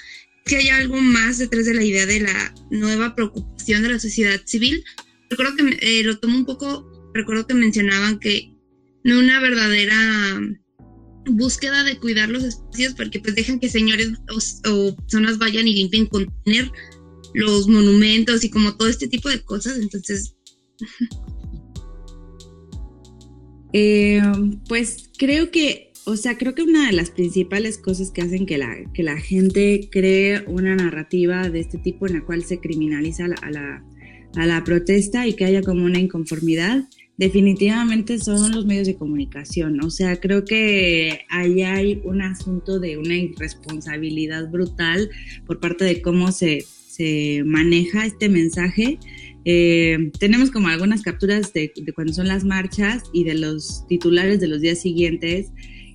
[0.44, 4.40] que hay algo más detrás de la idea de la nueva preocupación de la sociedad
[4.44, 4.84] civil.
[5.30, 8.52] Recuerdo que eh, lo tomo un poco, recuerdo que mencionaban que
[9.04, 10.40] no una verdadera
[11.26, 14.12] búsqueda de cuidar los espacios porque pues dejan que señores
[14.68, 16.70] o, personas vayan y limpien contener
[17.32, 20.34] los monumentos y como todo este tipo de cosas, entonces...
[23.76, 24.22] Eh,
[24.68, 28.58] pues creo que o sea, creo que una de las principales cosas que hacen que
[28.58, 33.24] la, que la gente cree una narrativa de este tipo en la cual se criminaliza
[33.24, 33.84] a la,
[34.36, 36.84] a la, protesta y que haya como una inconformidad,
[37.16, 39.82] definitivamente son los medios de comunicación.
[39.82, 45.08] O sea, creo que ahí hay un asunto de una irresponsabilidad brutal
[45.46, 48.98] por parte de cómo se, se maneja este mensaje.
[49.44, 54.40] Eh, tenemos como algunas capturas de, de, cuando son las marchas y de los titulares
[54.40, 55.50] de los días siguientes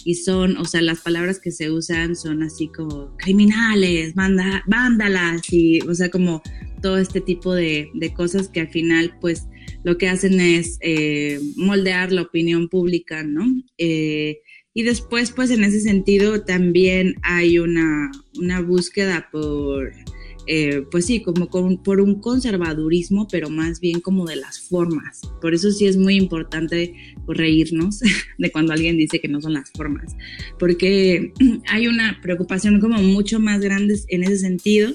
[0.06, 5.42] y son, o sea, las palabras que se usan son así como criminales, banda, vándalas
[5.52, 6.42] y, o sea, como
[6.82, 9.48] todo este tipo de, cosas que al final, pues,
[9.84, 13.46] lo que hacen es eh, moldear la opinión pública, ¿no?
[13.78, 14.40] Eh,
[14.74, 19.92] y después, pues, en ese sentido, también hay una, una búsqueda por
[20.52, 25.22] eh, pues sí, como por un conservadurismo, pero más bien como de las formas.
[25.42, 26.96] Por eso sí es muy importante
[27.28, 28.00] reírnos
[28.40, 30.16] de cuando alguien dice que no son las formas,
[30.58, 31.34] porque
[31.68, 34.92] hay una preocupación como mucho más grande en ese sentido.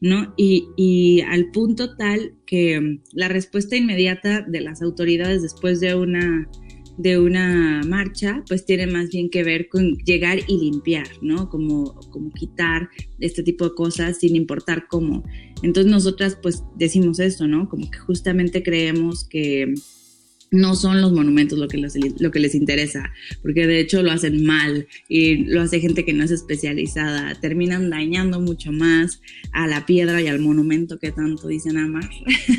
[0.00, 0.34] ¿no?
[0.36, 6.48] Y, y, al punto tal que la respuesta inmediata de las autoridades después de una
[6.98, 11.48] de una marcha, pues tiene más bien que ver con llegar y limpiar, ¿no?
[11.48, 15.22] Como, como quitar este tipo de cosas sin importar cómo.
[15.62, 17.68] Entonces nosotras pues decimos esto, ¿no?
[17.68, 19.74] Como que justamente creemos que
[20.52, 23.12] no son los monumentos lo que, lo que les interesa,
[23.42, 27.90] porque de hecho lo hacen mal y lo hace gente que no es especializada, terminan
[27.90, 29.20] dañando mucho más
[29.52, 32.08] a la piedra y al monumento que tanto dicen amar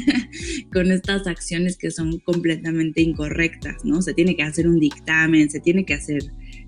[0.73, 4.01] con estas acciones que son completamente incorrectas, ¿no?
[4.01, 6.23] Se tiene que hacer un dictamen, se tiene que hacer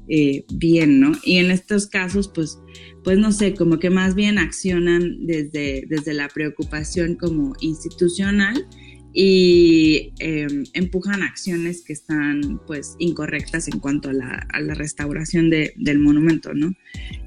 [0.07, 1.13] eh, bien, ¿no?
[1.23, 2.59] Y en estos casos, pues,
[3.03, 8.67] pues no sé, como que más bien accionan desde, desde la preocupación como institucional
[9.17, 15.99] y em, empujan acciones que están pues incorrectas en cuanto a la, restauración de, del
[15.99, 16.73] monumento, ¿no?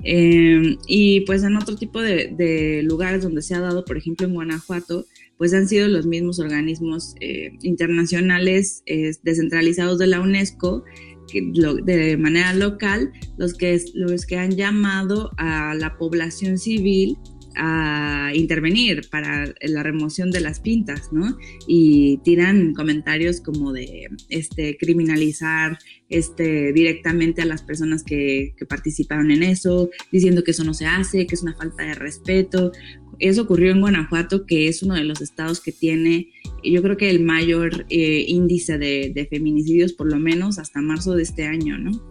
[0.05, 4.35] Em, y pues en otro tipo de, lugares donde se ha dado, por ejemplo en
[4.35, 5.07] Guanajuato,
[5.39, 10.85] pues han sido los mismos organismos eh, internacionales eh, descentralizados de la UNESCO
[11.29, 11.43] que
[11.85, 17.17] de manera local los que, los que han llamado a la población civil
[17.57, 21.37] a intervenir para la remoción de las pintas, ¿no?
[21.67, 29.31] Y tiran comentarios como de este, criminalizar este, directamente a las personas que, que participaron
[29.31, 32.73] en eso, diciendo que eso no se hace, que es una falta de respeto.
[33.19, 36.29] Eso ocurrió en Guanajuato, que es uno de los estados que tiene,
[36.63, 41.15] yo creo que el mayor eh, índice de, de feminicidios, por lo menos hasta marzo
[41.15, 42.08] de este año, ¿no?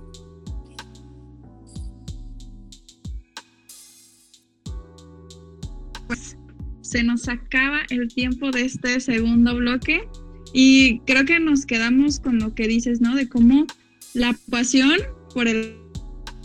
[6.87, 10.07] Se nos acaba el tiempo de este segundo bloque
[10.53, 13.13] y creo que nos quedamos con lo que dices, ¿no?
[13.13, 13.67] De cómo
[14.13, 14.97] la pasión
[15.33, 15.75] por el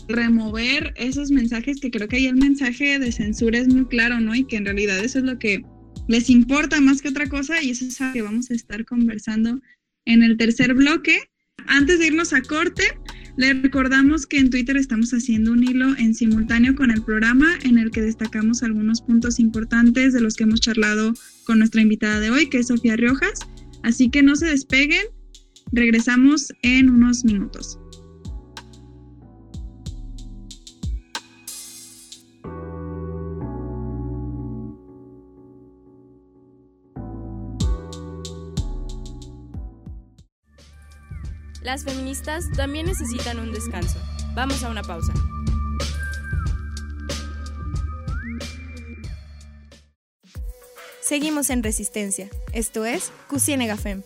[0.09, 4.35] remover esos mensajes, que creo que ahí el mensaje de censura es muy claro, ¿no?
[4.35, 5.63] Y que en realidad eso es lo que
[6.09, 9.61] les importa más que otra cosa y eso es algo que vamos a estar conversando
[10.03, 11.17] en el tercer bloque.
[11.67, 12.83] Antes de irnos a corte,
[13.35, 17.77] les recordamos que en Twitter estamos haciendo un hilo en simultáneo con el programa en
[17.77, 21.13] el que destacamos algunos puntos importantes de los que hemos charlado
[21.45, 23.39] con nuestra invitada de hoy, que es Sofía Riojas.
[23.81, 25.05] Así que no se despeguen,
[25.71, 27.79] regresamos en unos minutos.
[41.63, 43.97] Las feministas también necesitan un descanso.
[44.35, 45.13] Vamos a una pausa.
[51.01, 52.29] Seguimos en Resistencia.
[52.51, 54.03] Esto es Cusienega Fem.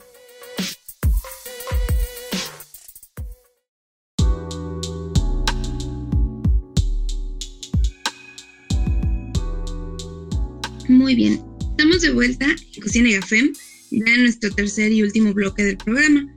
[10.88, 13.52] Muy bien, estamos de vuelta en Cocina Fem,
[13.90, 16.37] ya en nuestro tercer y último bloque del programa.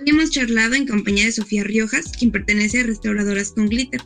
[0.00, 4.00] Hoy hemos charlado en compañía de Sofía Riojas, quien pertenece a Restauradoras con Glitter.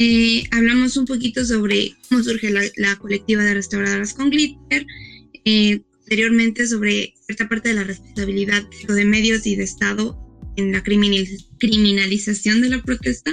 [0.00, 4.84] Eh, hablamos un poquito sobre cómo surge la, la colectiva de Restauradoras con Glitter,
[5.44, 10.18] eh, posteriormente sobre cierta parte de la responsabilidad de medios y de Estado
[10.56, 13.30] en la criminaliz criminalización de la protesta.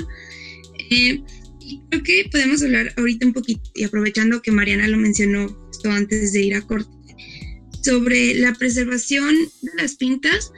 [0.92, 1.20] Eh,
[1.62, 5.90] y creo que podemos hablar ahorita un poquito, y aprovechando que Mariana lo mencionó justo
[5.90, 6.92] antes de ir a corte,
[7.82, 10.52] sobre la preservación de las pintas,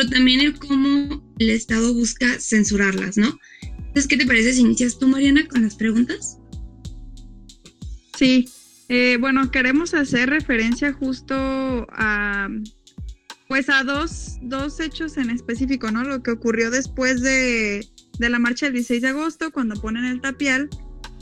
[0.00, 3.38] pero también el cómo el Estado busca censurarlas, ¿no?
[3.62, 6.38] Entonces, ¿qué te parece si inicias tú, Mariana, con las preguntas?
[8.16, 8.48] Sí,
[8.88, 12.48] eh, bueno, queremos hacer referencia justo a,
[13.46, 16.02] pues a dos, dos hechos en específico, ¿no?
[16.04, 17.86] Lo que ocurrió después de,
[18.18, 20.70] de la marcha del 16 de agosto, cuando ponen el tapial,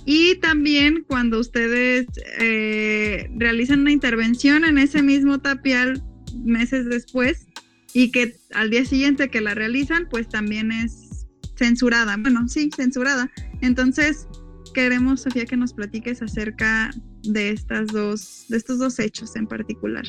[0.05, 2.07] y también cuando ustedes
[2.39, 6.01] eh, realizan una intervención en ese mismo tapial
[6.45, 7.48] meses después
[7.95, 12.17] y que al día siguiente que la realizan, pues también es censurada.
[12.19, 13.31] Bueno, sí, censurada.
[13.61, 14.27] Entonces,
[14.75, 16.91] queremos, Sofía, que nos platiques acerca
[17.25, 20.05] de estas dos, de estos dos hechos en particular.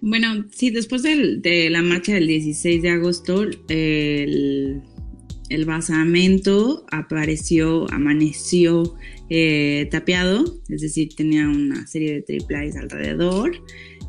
[0.00, 4.82] Bueno, sí, después de la marcha del 16 de agosto, el,
[5.66, 8.94] basamento apareció, amaneció
[9.30, 13.52] eh, tapiado, es decir, tenía una serie de triplais alrededor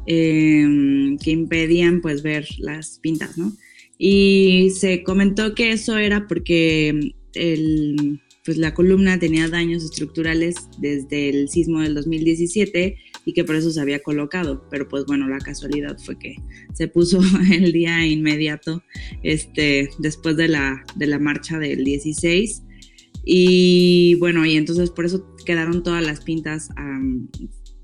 [0.08, 3.54] eh, que impedían pues ver las pintas, ¿no?
[3.98, 11.28] Y se comentó que eso era porque el, pues la columna tenía daños estructurales desde
[11.28, 15.40] el sismo del 2017 y que por eso se había colocado, pero pues bueno, la
[15.40, 16.38] casualidad fue que
[16.74, 17.20] se puso
[17.52, 18.84] el día inmediato
[19.22, 22.64] este, después de la, de la marcha del 16
[23.26, 26.70] y bueno, y entonces por eso quedaron todas las pintas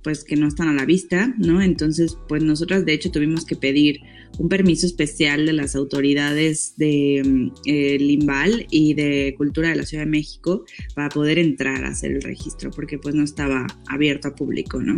[0.03, 1.61] pues que no están a la vista, ¿no?
[1.61, 4.01] Entonces, pues nosotras de hecho tuvimos que pedir
[4.39, 10.05] un permiso especial de las autoridades de eh, Limbal y de Cultura de la Ciudad
[10.05, 14.35] de México para poder entrar a hacer el registro, porque pues no estaba abierto a
[14.35, 14.95] público, ¿no?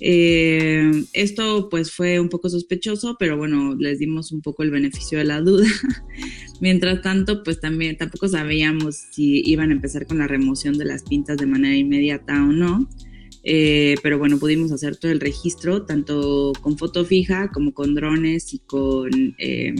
[0.00, 5.18] Eh, esto pues fue un poco sospechoso, pero bueno, les dimos un poco el beneficio
[5.18, 5.66] de la duda.
[6.60, 11.02] Mientras tanto, pues también tampoco sabíamos si iban a empezar con la remoción de las
[11.02, 12.88] pintas de manera inmediata o no.
[13.48, 18.52] Eh, pero bueno, pudimos hacer todo el registro, tanto con foto fija como con drones
[18.52, 19.72] y con, eh,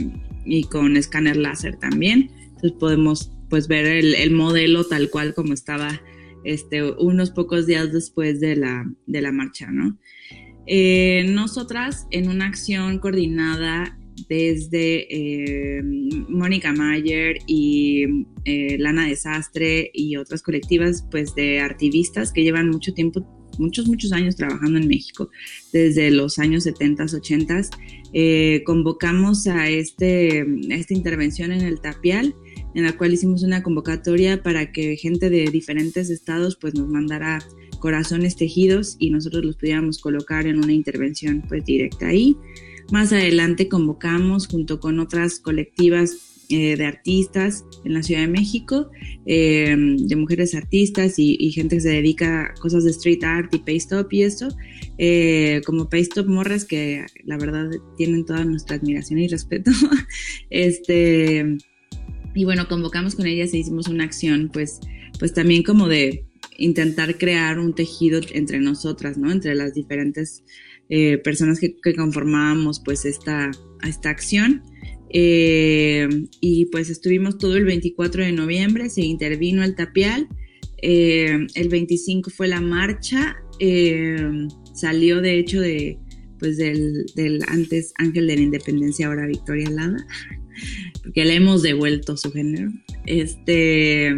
[0.45, 2.31] y con escáner láser también.
[2.45, 6.01] Entonces podemos pues ver el, el, modelo tal cual como estaba
[6.45, 9.97] este, unos pocos días después de la, de la marcha, ¿no?
[10.65, 13.99] Eh, nosotras en una acción coordinada
[14.29, 15.81] desde
[16.29, 18.05] Mónica Mayer y
[18.77, 24.35] Lana Desastre y otras colectivas pues de activistas que llevan mucho tiempo muchos, muchos años
[24.35, 25.29] trabajando en México,
[25.73, 27.61] desde los años 70, 80,
[28.13, 32.35] eh, convocamos a, este, esta intervención en el Tapial,
[32.75, 37.39] en la cual hicimos una convocatoria para que gente de diferentes estados pues nos mandara
[37.79, 42.35] corazones tejidos y nosotros los pudiéramos colocar en una intervención pues directa ahí.
[42.91, 48.89] Más adelante convocamos junto con otras colectivas eh, de artistas en la Ciudad de México,
[49.25, 53.57] eh, de mujeres artistas y, gente que se dedica a cosas de street art y
[53.57, 54.47] paste y esto,
[54.97, 59.71] eh, como paste morras que la verdad tienen toda nuestra admiración y respeto.
[60.49, 61.57] este,
[62.33, 64.79] y bueno, convocamos con ellas e hicimos una acción, pues,
[65.19, 66.27] pues también como de
[66.57, 69.33] intentar crear un tejido entre nosotras, ¿no?
[69.33, 70.45] Entre las diferentes
[71.25, 73.51] personas que, que conformábamos pues esta,
[73.83, 74.63] esta acción.
[75.09, 76.07] Eh,
[76.41, 80.27] y pues estuvimos todo el 24 de noviembre, se intervino el tapial,
[80.81, 85.97] eh, el 25 fue la marcha, eh, salió de hecho de,
[86.39, 90.05] pues del, del, antes Ángel de la Independencia, ahora Victoria Lada,
[91.03, 92.69] porque le hemos devuelto su género.
[93.05, 94.13] Este,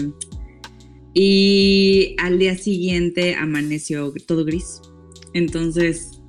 [1.14, 4.82] y al día siguiente amaneció todo gris.
[5.34, 6.20] Entonces,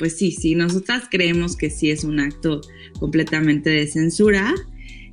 [0.00, 2.62] pues sí, sí, nosotras creemos que sí es un acto
[2.98, 4.54] completamente de censura.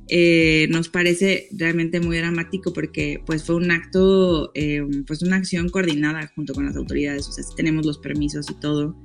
[0.08, 5.68] Eh, nos parece realmente muy dramático porque pues fue un acto, eh, pues una acción
[5.68, 8.96] coordinada junto con las autoridades, o sea, tenemos los permisos y todo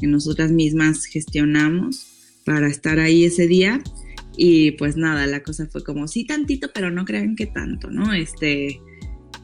[0.00, 2.06] que nosotras mismas gestionamos
[2.44, 3.82] para estar ahí ese día
[4.36, 8.12] y pues nada, la cosa fue como sí tantito, pero no crean que tanto, ¿no?
[8.12, 8.80] Este,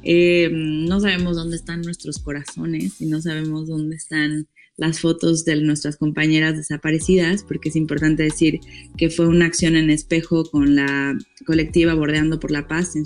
[0.05, 4.47] eh, no sabemos dónde están nuestros corazones y no sabemos dónde están
[4.79, 8.61] las fotos de nuestras compañeras desaparecidas, porque es importante decir
[8.97, 13.05] que fue una acción en espejo con la colectiva Bordeando por la Paz en,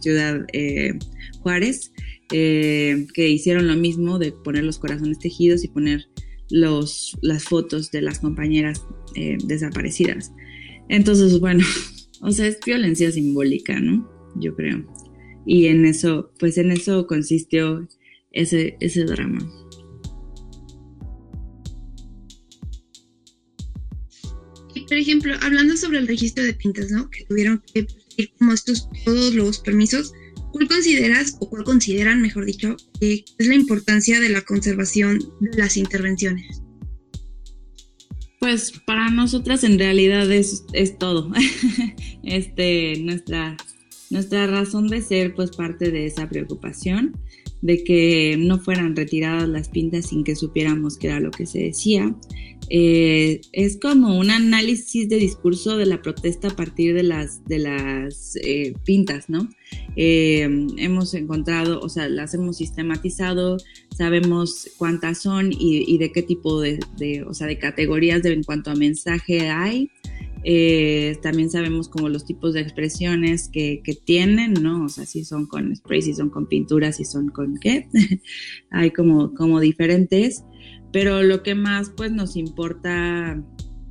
[0.00, 0.98] Ciudad eh,
[1.40, 1.92] Juárez,
[2.32, 6.06] eh, que hicieron lo mismo de poner los corazones tejidos y poner
[6.48, 8.82] los, las fotos de las compañeras
[9.14, 10.32] eh, desaparecidas.
[10.88, 11.64] Entonces, bueno,
[12.22, 14.10] o sea, es violencia simbólica, ¿no?
[14.36, 14.84] Yo creo.
[15.44, 17.86] Y en eso, pues en eso consistió
[18.32, 19.38] ese, ese drama.
[24.86, 27.10] Por ejemplo, hablando sobre el registro de pintas, ¿no?
[27.10, 30.12] Que tuvieron que ir como estos todos los permisos,
[30.52, 35.58] ¿cuál consideras o cuál consideran, mejor dicho, que es la importancia de la conservación de
[35.58, 36.62] las intervenciones?
[38.40, 41.32] Pues para nosotras en realidad es, es todo.
[42.22, 43.56] este, nuestra,
[44.10, 47.16] nuestra razón de ser, pues parte de esa preocupación
[47.64, 51.60] de que no fueran retiradas las pintas sin que supiéramos qué era lo que se
[51.60, 52.14] decía.
[52.68, 57.60] Eh, es como un análisis de discurso de la protesta a partir de las, de
[57.60, 59.48] las eh, pintas, ¿no?
[59.96, 60.42] Eh,
[60.76, 63.56] hemos encontrado, o sea, las hemos sistematizado,
[63.96, 66.78] sabemos cuántas son y, de qué tipo de,
[67.26, 69.90] o sea, de categorías de, en cuanto a mensaje hay.
[71.22, 74.84] También sabemos como los tipos de expresiones que, que, tienen, ¿no?
[74.84, 77.88] O sea, si son con spray, si son con pintura, si son con qué.
[78.70, 80.44] hay como, como diferentes
[80.94, 83.34] pero lo que más pues nos importa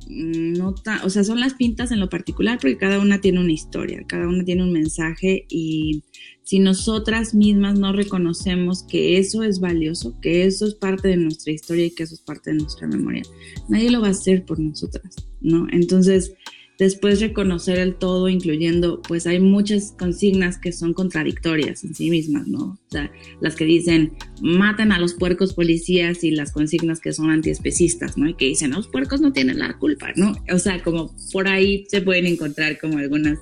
[0.08, 0.74] mm, no
[1.04, 4.26] o sea, son las pintas en lo particular porque cada una tiene una historia, cada
[4.26, 6.02] una tiene un mensaje y
[6.44, 11.52] si nosotras mismas no reconocemos que eso es valioso, que eso es parte de nuestra
[11.52, 13.22] historia y que eso es parte de nuestra memoria,
[13.68, 15.66] nadie lo va a hacer por nosotras, ¿no?
[15.72, 16.34] Entonces,
[16.78, 22.46] después reconocer el todo, incluyendo, pues hay muchas consignas que son contradictorias en sí mismas,
[22.46, 22.64] ¿no?
[22.64, 23.10] O sea,
[23.40, 24.12] las que dicen,
[24.42, 28.28] maten a los puercos policías y las consignas que son antiespecistas, ¿no?
[28.28, 30.34] Y que dicen, los puercos no tienen la culpa, ¿no?
[30.52, 33.38] O sea, como por ahí se pueden encontrar como algunas,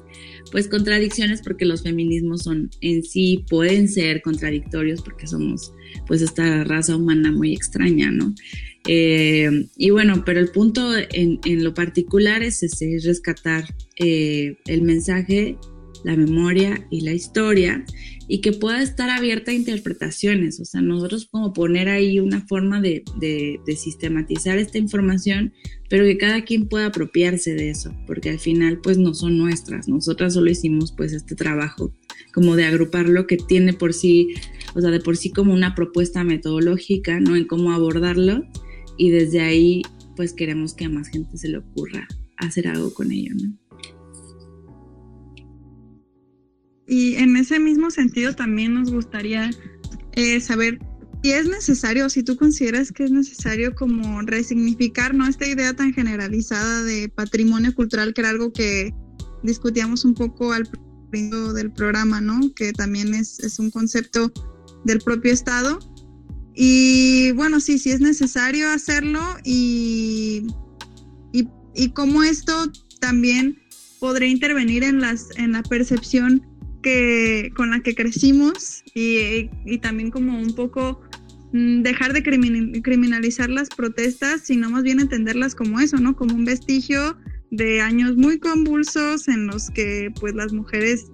[0.51, 5.73] pues, contradicciones porque los feminismos son en sí, pueden ser contradictorios porque somos,
[6.07, 8.35] pues, esta raza humana muy extraña, ¿no?
[8.89, 13.65] Eh, y bueno, pero el punto en, lo particular es ese, rescatar
[13.99, 15.57] eh, el mensaje,
[16.05, 17.85] la memoria y la historia
[18.29, 20.59] y que pueda estar abierta a interpretaciones.
[20.61, 25.53] O sea, nosotros como poner ahí una forma de, de, sistematizar esta información,
[25.89, 29.89] pero que cada quien pueda apropiarse de eso, porque al final pues no son nuestras.
[29.89, 31.93] Nosotras solo hicimos pues este trabajo
[32.33, 34.29] como de agrupar lo que tiene por sí,
[34.75, 37.37] o sea, de por sí como una propuesta metodológica, ¿no?
[37.37, 38.47] En cómo abordarlo
[38.97, 39.83] y desde ahí
[40.17, 43.59] pues queremos que a más gente se le ocurra hacer algo con ello, ¿no?
[46.87, 49.51] Y en ese mismo sentido también nos gustaría
[50.13, 50.79] eh, saber
[51.23, 55.27] si es necesario, si tú consideras que es necesario como resignificar ¿no?
[55.27, 58.93] esta idea tan generalizada de patrimonio cultural, que era algo que
[59.45, 62.53] discutíamos un poco al principio del programa, ¿no?
[62.55, 64.33] que también es, es un concepto
[64.85, 65.79] del propio Estado
[66.55, 70.47] y bueno, sí, sí es necesario hacerlo y,
[71.33, 73.59] y, cómo esto también
[73.99, 76.47] podría intervenir en, las, en la percepción
[76.83, 79.49] que con la que crecimos y,
[79.79, 81.01] también como un poco
[81.53, 86.15] mm, dejar de criminalizar las protestas, sino más bien entenderlas como eso, ¿no?
[86.17, 87.17] Como un vestigio
[87.51, 91.07] de años muy convulsos en los que pues las mujeres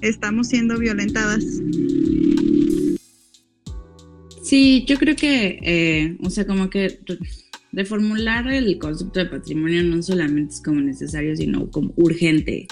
[0.00, 1.44] estamos siendo violentadas.
[4.46, 7.00] Sí, yo creo que, eh, o sea, como que
[7.72, 12.68] reformular el concepto de patrimonio no solamente es como necesario, sino como urgente,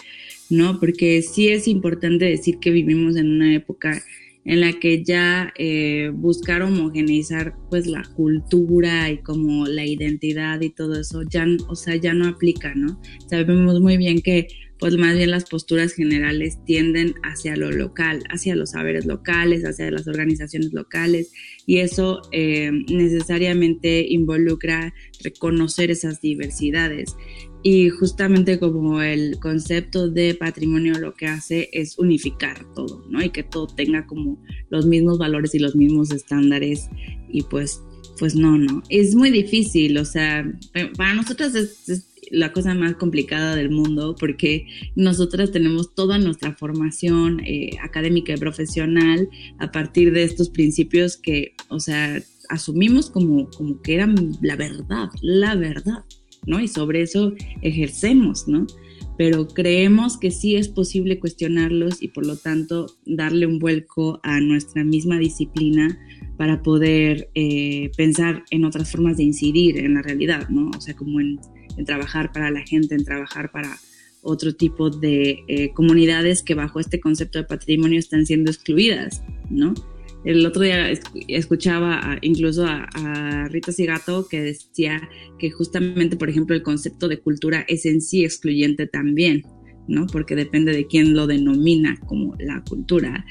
[0.51, 0.79] ¿no?
[0.79, 4.01] Porque sí es importante decir que vivimos en una época
[4.45, 10.71] en la que ya eh, buscar homogeneizar pues la cultura y como la identidad y
[10.71, 13.01] todo eso ya, o sea, ya no aplica, ¿no?
[13.29, 14.47] Sabemos muy bien que
[14.79, 19.91] pues más bien las posturas generales tienden hacia lo local, hacia los saberes locales, hacia
[19.91, 21.33] las organizaciones locales
[21.67, 27.17] y eso eh, necesariamente involucra reconocer esas diversidades.
[27.67, 33.23] Y justamente como el concepto de patrimonio lo que hace es unificar todo, ¿no?
[33.23, 36.91] Y que todo tenga como los mismos valores y los mismos estándares
[37.31, 37.83] y pues,
[38.19, 38.83] pues no, no.
[38.91, 40.47] Es muy difícil, o sea,
[40.99, 44.67] para nosotros es, la cosa más complicada del mundo porque
[44.97, 49.29] nosotras tenemos toda nuestra formación eh, académica y profesional
[49.59, 55.09] a partir de estos principios que, o sea, asumimos como, como que eran la verdad,
[55.23, 56.05] la verdad.
[56.47, 56.61] ¿no?
[56.61, 57.33] Y sobre eso
[57.63, 58.67] ejercemos, ¿no?
[59.17, 64.41] Pero creemos que sí es posible cuestionarlos y por lo tanto darle un vuelco a
[64.41, 65.99] nuestra misma disciplina
[66.37, 70.71] para poder eh, pensar en otras formas de incidir en la realidad, ¿no?
[70.77, 71.39] O sea, como en,
[71.85, 73.77] trabajar para la gente, en trabajar para
[74.23, 79.75] otro tipo de eh, comunidades que bajo este concepto de patrimonio están siendo excluidas, ¿no?
[80.25, 80.91] El otro día
[81.29, 85.09] escuchaba incluso a, Rita Sigato que decía
[85.39, 89.43] que justamente, por ejemplo, el concepto de cultura es en sí excluyente también,
[89.89, 90.07] ¿no?
[90.07, 93.25] Porque depende de quién lo denomina como la cultura.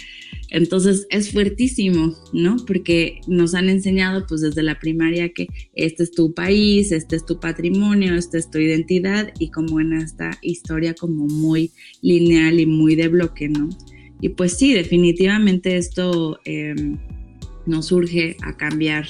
[0.49, 2.57] Entonces es fuertísimo, ¿no?
[2.67, 7.25] Porque nos han enseñado pues desde la primaria que este es tu país, este es
[7.25, 12.65] tu patrimonio, esta es tu identidad y como en esta historia como muy lineal y
[12.65, 13.69] muy de bloque, ¿no?
[14.21, 16.97] Y pues sí, definitivamente esto em,
[17.65, 19.07] nos urge a cambiar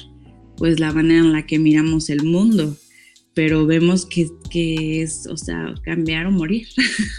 [0.57, 2.77] pues la manera en la que miramos el mundo,
[3.33, 6.67] pero vemos que, que es, o sea, cambiar o morir,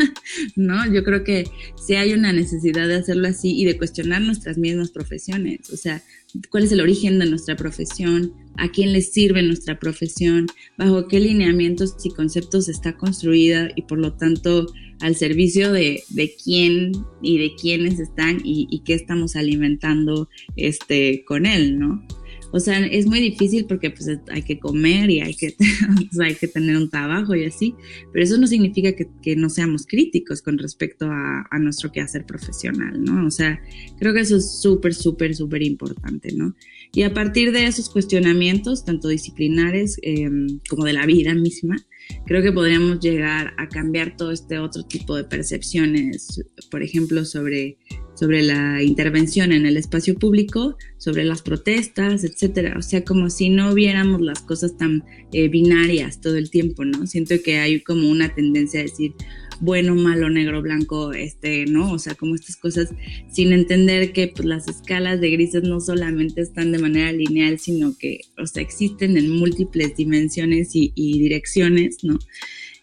[0.56, 0.92] ¿no?
[0.92, 1.44] Yo creo que
[1.76, 6.02] sí hay una necesidad de hacerlo así y de cuestionar nuestras mismas profesiones, o sea,
[6.50, 10.46] cuál es el origen de nuestra profesión, a quién le sirve nuestra profesión,
[10.76, 14.66] bajo qué lineamientos y conceptos está construida y por lo tanto
[15.00, 16.02] al servicio de,
[16.42, 22.06] quién y de quiénes están y, qué estamos alimentando este, con él, ¿no?
[22.54, 25.56] O sea, es muy difícil porque pues hay que comer y hay que,
[26.22, 27.74] hay que tener un trabajo y así,
[28.12, 33.02] pero eso no significa que, no seamos críticos con respecto a, a, nuestro quehacer profesional,
[33.02, 33.26] ¿no?
[33.26, 33.60] O sea,
[33.98, 36.54] creo que eso es súper, súper, súper importante, ¿no?
[36.92, 41.84] Y a partir de esos cuestionamientos, tanto disciplinares em, como de la vida misma,
[42.24, 46.40] creo que podríamos llegar a cambiar todo este otro tipo de percepciones,
[46.70, 47.78] por ejemplo, sobre,
[48.14, 52.76] sobre la intervención en el espacio público, sobre las protestas, etcétera.
[52.78, 57.06] O sea, como si no viéramos las cosas tan eh, binarias todo el tiempo, ¿no?
[57.06, 59.14] Siento que hay como una tendencia a decir,
[59.60, 61.92] bueno, malo, negro, blanco, este, ¿no?
[61.92, 62.90] O sea, como estas cosas,
[63.30, 67.96] sin entender que pues, las escalas de grises no solamente están de manera lineal, sino
[67.96, 72.18] que, o sea, existen en múltiples dimensiones y, direcciones, ¿no?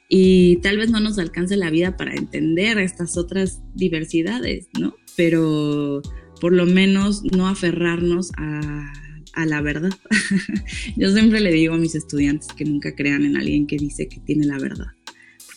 [0.10, 4.96] Y tal vez no nos alcance la vida para entender estas otras diversidades, ¿no?
[5.22, 6.02] Pero
[6.40, 8.92] por lo menos no aferrarnos a,
[9.34, 9.94] a la verdad.
[10.98, 14.20] Yo siempre le digo a mis estudiantes que nunca crean en alguien que dice que
[14.22, 14.88] tiene la verdad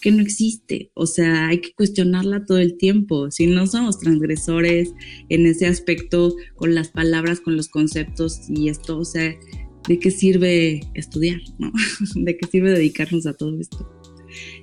[0.02, 0.90] que no existe.
[0.92, 3.30] O sea, hay que cuestionarla todo el tiempo.
[3.30, 4.92] Si no somos transgresores
[5.30, 9.34] en ese aspecto, con las palabras, con los conceptos y esto, o sea,
[9.88, 11.40] ¿de qué sirve estudiar?
[11.58, 11.72] ¿no?
[12.16, 13.90] ¿De qué sirve dedicarnos a todo esto?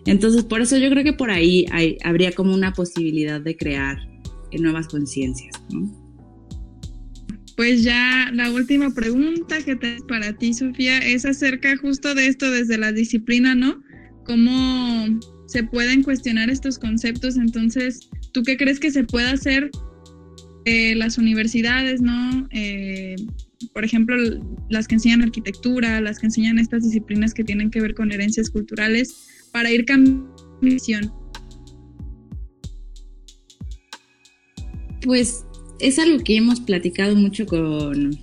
[0.06, 4.11] Entonces, por eso yo creo que por ahí hay, habría como una posibilidad de crear
[4.60, 5.97] nuevas conciencias, ¿no?
[7.58, 12.49] Pues ya la última pregunta que tengo para ti, Sofía, es acerca justo de esto
[12.49, 13.82] desde la disciplina, ¿no?
[14.26, 17.38] cómo se pueden cuestionar estos conceptos.
[17.38, 19.70] Entonces, ¿tú qué crees que se puede hacer
[20.66, 22.47] eh, las universidades, no?
[22.52, 23.16] Eh,
[23.74, 24.16] por ejemplo,
[24.70, 28.49] las que enseñan arquitectura, las que enseñan estas disciplinas que tienen que ver con herencias
[28.49, 31.12] culturales, para ir cambiando visión.
[35.04, 35.45] Pues
[35.80, 38.18] es algo que hemos platicado mucho con,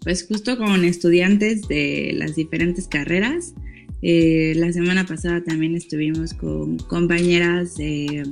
[0.00, 3.54] pues justo con estudiantes de las diferentes carreras.
[4.02, 8.24] Eh, la semana pasada también estuvimos con compañeras de,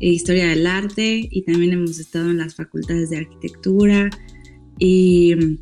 [0.00, 4.10] historia del arte y también hemos estado en las facultades de arquitectura.
[4.78, 5.58] Y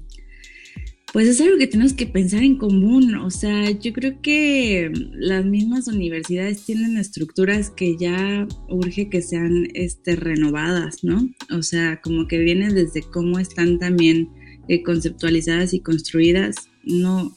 [1.13, 3.15] pues es algo que tenemos que pensar en común.
[3.17, 9.69] O sea, yo creo que las mismas universidades tienen estructuras que ya urge que sean
[9.75, 11.29] este, renovadas, ¿no?
[11.51, 14.31] O sea, como que viene desde cómo están también
[14.69, 16.57] eh, conceptualizadas y construidas.
[16.83, 17.37] No,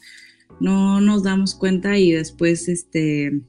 [0.58, 3.42] no nos damos cuenta y después, este,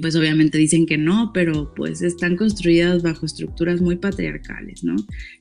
[0.00, 4.96] pues obviamente dicen que no, pero pues están construidas bajo estructuras muy patriarcales, ¿no?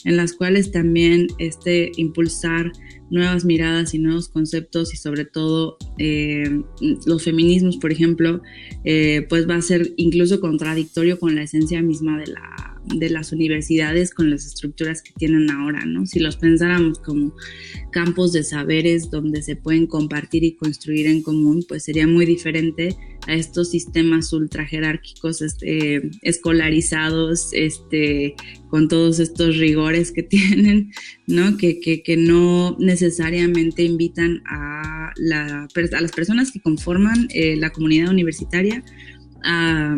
[0.06, 2.72] En las cuales también este impulsar
[3.10, 6.62] nuevas miradas y nuevos conceptos y sobre todo eh,
[7.06, 8.42] los feminismos, por ejemplo,
[8.84, 13.32] eh, pues va a ser incluso contradictorio con la esencia misma de la de las
[13.32, 16.06] universidades con las estructuras que tienen ahora, ¿no?
[16.06, 17.34] Si los pensáramos como
[17.92, 22.96] campos de saberes donde se pueden compartir y construir en común, pues sería muy diferente
[23.28, 28.36] a estos sistemas ultra jerárquicos este, escolarizados, este,
[28.70, 30.92] con todos estos rigores que tienen,
[31.28, 31.58] ¿no?
[31.58, 38.84] Que, que, no necesariamente invitan a, la, las personas que conforman eh, la comunidad universitaria
[39.44, 39.98] a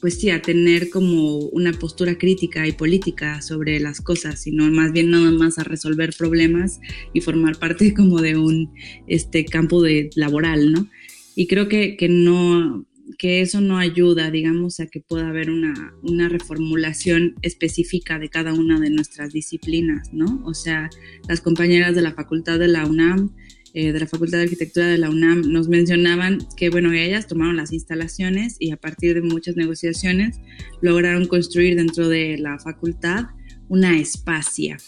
[0.00, 4.92] pues sí, a tener como una postura crítica y política sobre las cosas, sino más
[4.92, 6.80] bien nada más a resolver problemas
[7.12, 8.72] y formar parte como de un
[9.06, 10.88] este, campo de, laboral, ¿no?
[11.34, 12.86] Y creo que, que no,
[13.16, 18.52] que eso no ayuda, digamos, a que pueda haber una, una, reformulación específica de cada
[18.52, 20.42] una de nuestras disciplinas, ¿no?
[20.44, 20.90] O sea,
[21.28, 23.30] las compañeras de la facultad de la UNAM
[23.74, 27.56] eh, de la Facultad de Arquitectura de la UNAM nos mencionaban que, bueno, ellas tomaron
[27.56, 30.40] las instalaciones y a partir de muchas negociaciones
[30.80, 33.26] lograron construir dentro de la facultad
[33.68, 34.78] una espacia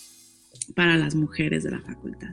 [0.74, 2.30] para las mujeres de la facultad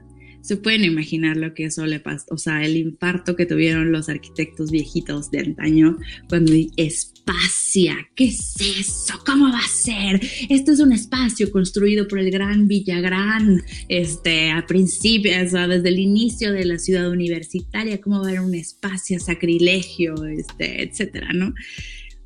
[0.48, 4.08] se pueden imaginar lo que eso le pasó, o sea, el infarto que tuvieron los
[4.08, 9.20] arquitectos viejitos de antaño cuando espacia, ¿qué es eso?
[9.26, 10.22] ¿Cómo va a ser?
[10.48, 15.90] Esto es un espacio construido por el gran Villagrán, este, a principios, o sea, desde
[15.90, 21.34] el inicio de la ciudad universitaria, ¿cómo va a haber un espacio sacrilegio, este, etcétera,
[21.34, 21.52] ¿no?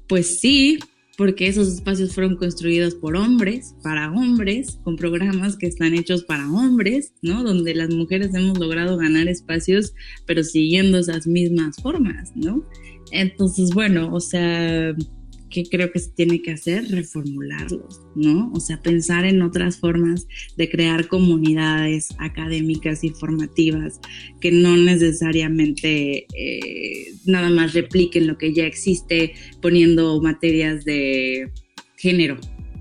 [0.07, 0.79] Pues sí,
[1.17, 6.51] porque esos espacios fueron construidos por hombres, para hombres, con programas que están hechos para
[6.51, 7.43] hombres, ¿no?
[7.43, 9.95] Donde las mujeres hemos logrado ganar espacios,
[10.27, 12.65] pero siguiendo esas mismas formas, ¿no?
[13.11, 14.95] Entonces, bueno, o sea,
[15.53, 18.51] que creo que se tiene que hacer, reformularlos, ¿no?
[18.53, 20.27] O sea, pensar en otras formas
[20.57, 24.01] de crear comunidades académicas y formativas
[24.41, 31.53] que no necesariamente eh, nada más repliquen lo que ya existe poniendo materias de
[31.97, 32.39] género,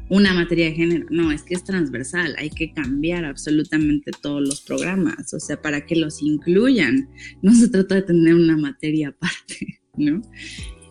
[0.09, 1.07] una materia de género.
[1.09, 5.85] No, es que es transversal, hay que cambiar absolutamente todos los programas, o sea, para
[5.85, 7.09] que los incluyan.
[7.41, 10.21] No se trata de tener una materia aparte, ¿no?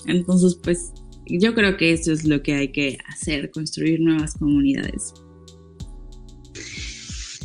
[0.06, 0.92] Entonces, pues
[1.38, 5.12] yo creo que eso es lo que hay que hacer, construir nuevas comunidades.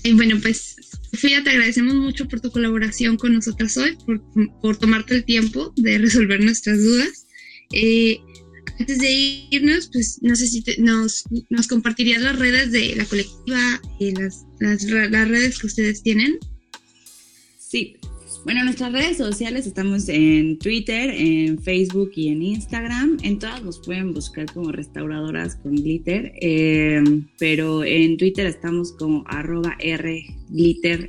[0.04, 0.76] Y bueno, pues
[1.12, 3.98] Sofía, te agradecemos mucho por tu colaboración con nosotras hoy,
[4.62, 7.26] por, tomarte el tiempo de resolver nuestras dudas.
[7.72, 8.20] Eh,
[8.80, 13.82] antes de irnos, pues no sé si nos, nos compartirías las redes de la colectiva,
[14.00, 16.38] y las, las, las redes que ustedes tienen.
[17.58, 17.96] Sí,
[18.46, 23.18] bueno, en nuestras redes sociales estamos en Twitter, en Facebook y en Instagram.
[23.24, 27.04] En todas nos pueden buscar como restauradoras con glitter, eh,
[27.40, 31.08] pero en Twitter estamos como arroba rglittermx,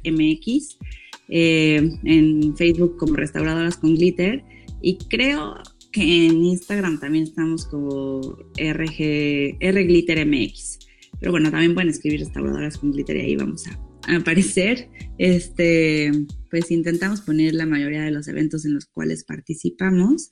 [1.28, 4.42] eh, en Facebook como restauradoras con glitter
[4.80, 5.58] y creo
[5.92, 10.78] que en Instagram también estamos como rg, rglittermx.
[11.20, 14.88] Pero bueno, también pueden escribir restauradoras con glitter y ahí vamos a aparecer.
[15.18, 16.12] Este,
[16.50, 20.30] pues intentamos poner la mayoría de los eventos en los cuales participamos.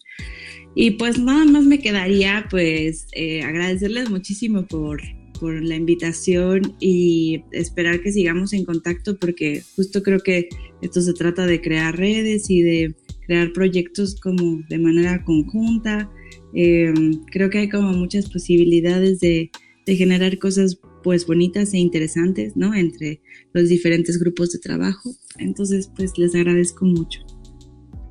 [0.75, 5.01] Y pues nada más me quedaría pues eh, agradecerles muchísimo por,
[5.39, 10.49] por la invitación y esperar que sigamos en contacto porque justo creo que
[10.83, 12.95] esto se trata de crear redes y de
[13.27, 16.11] crear proyectos como de manera conjunta.
[16.55, 19.51] Em, creo que hay como muchas posibilidades de,
[19.87, 22.75] de generar cosas pues bonitas e interesantes, ¿no?
[22.75, 23.21] Entre
[23.53, 25.15] los diferentes grupos de trabajo.
[25.39, 27.21] Entonces, pues les agradezco mucho.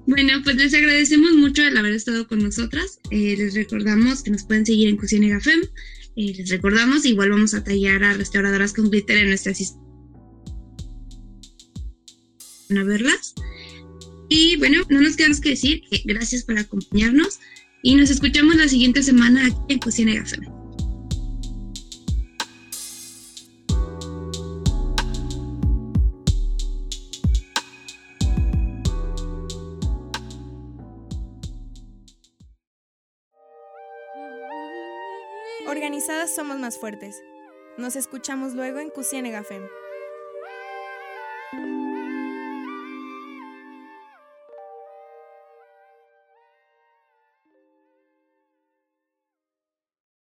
[0.05, 2.99] Bueno, pues les agradecemos mucho el haber estado con nosotras.
[3.09, 5.59] Eh, les recordamos que nos pueden seguir en Cusión Gafem.
[6.15, 9.53] Eh, les recordamos, igual vamos a tallar a restauradoras con glitter en nuestra
[12.69, 13.33] a verlas.
[14.29, 17.39] Y bueno, no nos queda más que decir que gracias por acompañarnos
[17.81, 20.53] y nos escuchamos la siguiente semana aquí en Cocina Gafem.
[36.36, 37.24] Somos más fuertes.
[37.78, 39.64] Nos escuchamos luego en Cusienega FEM.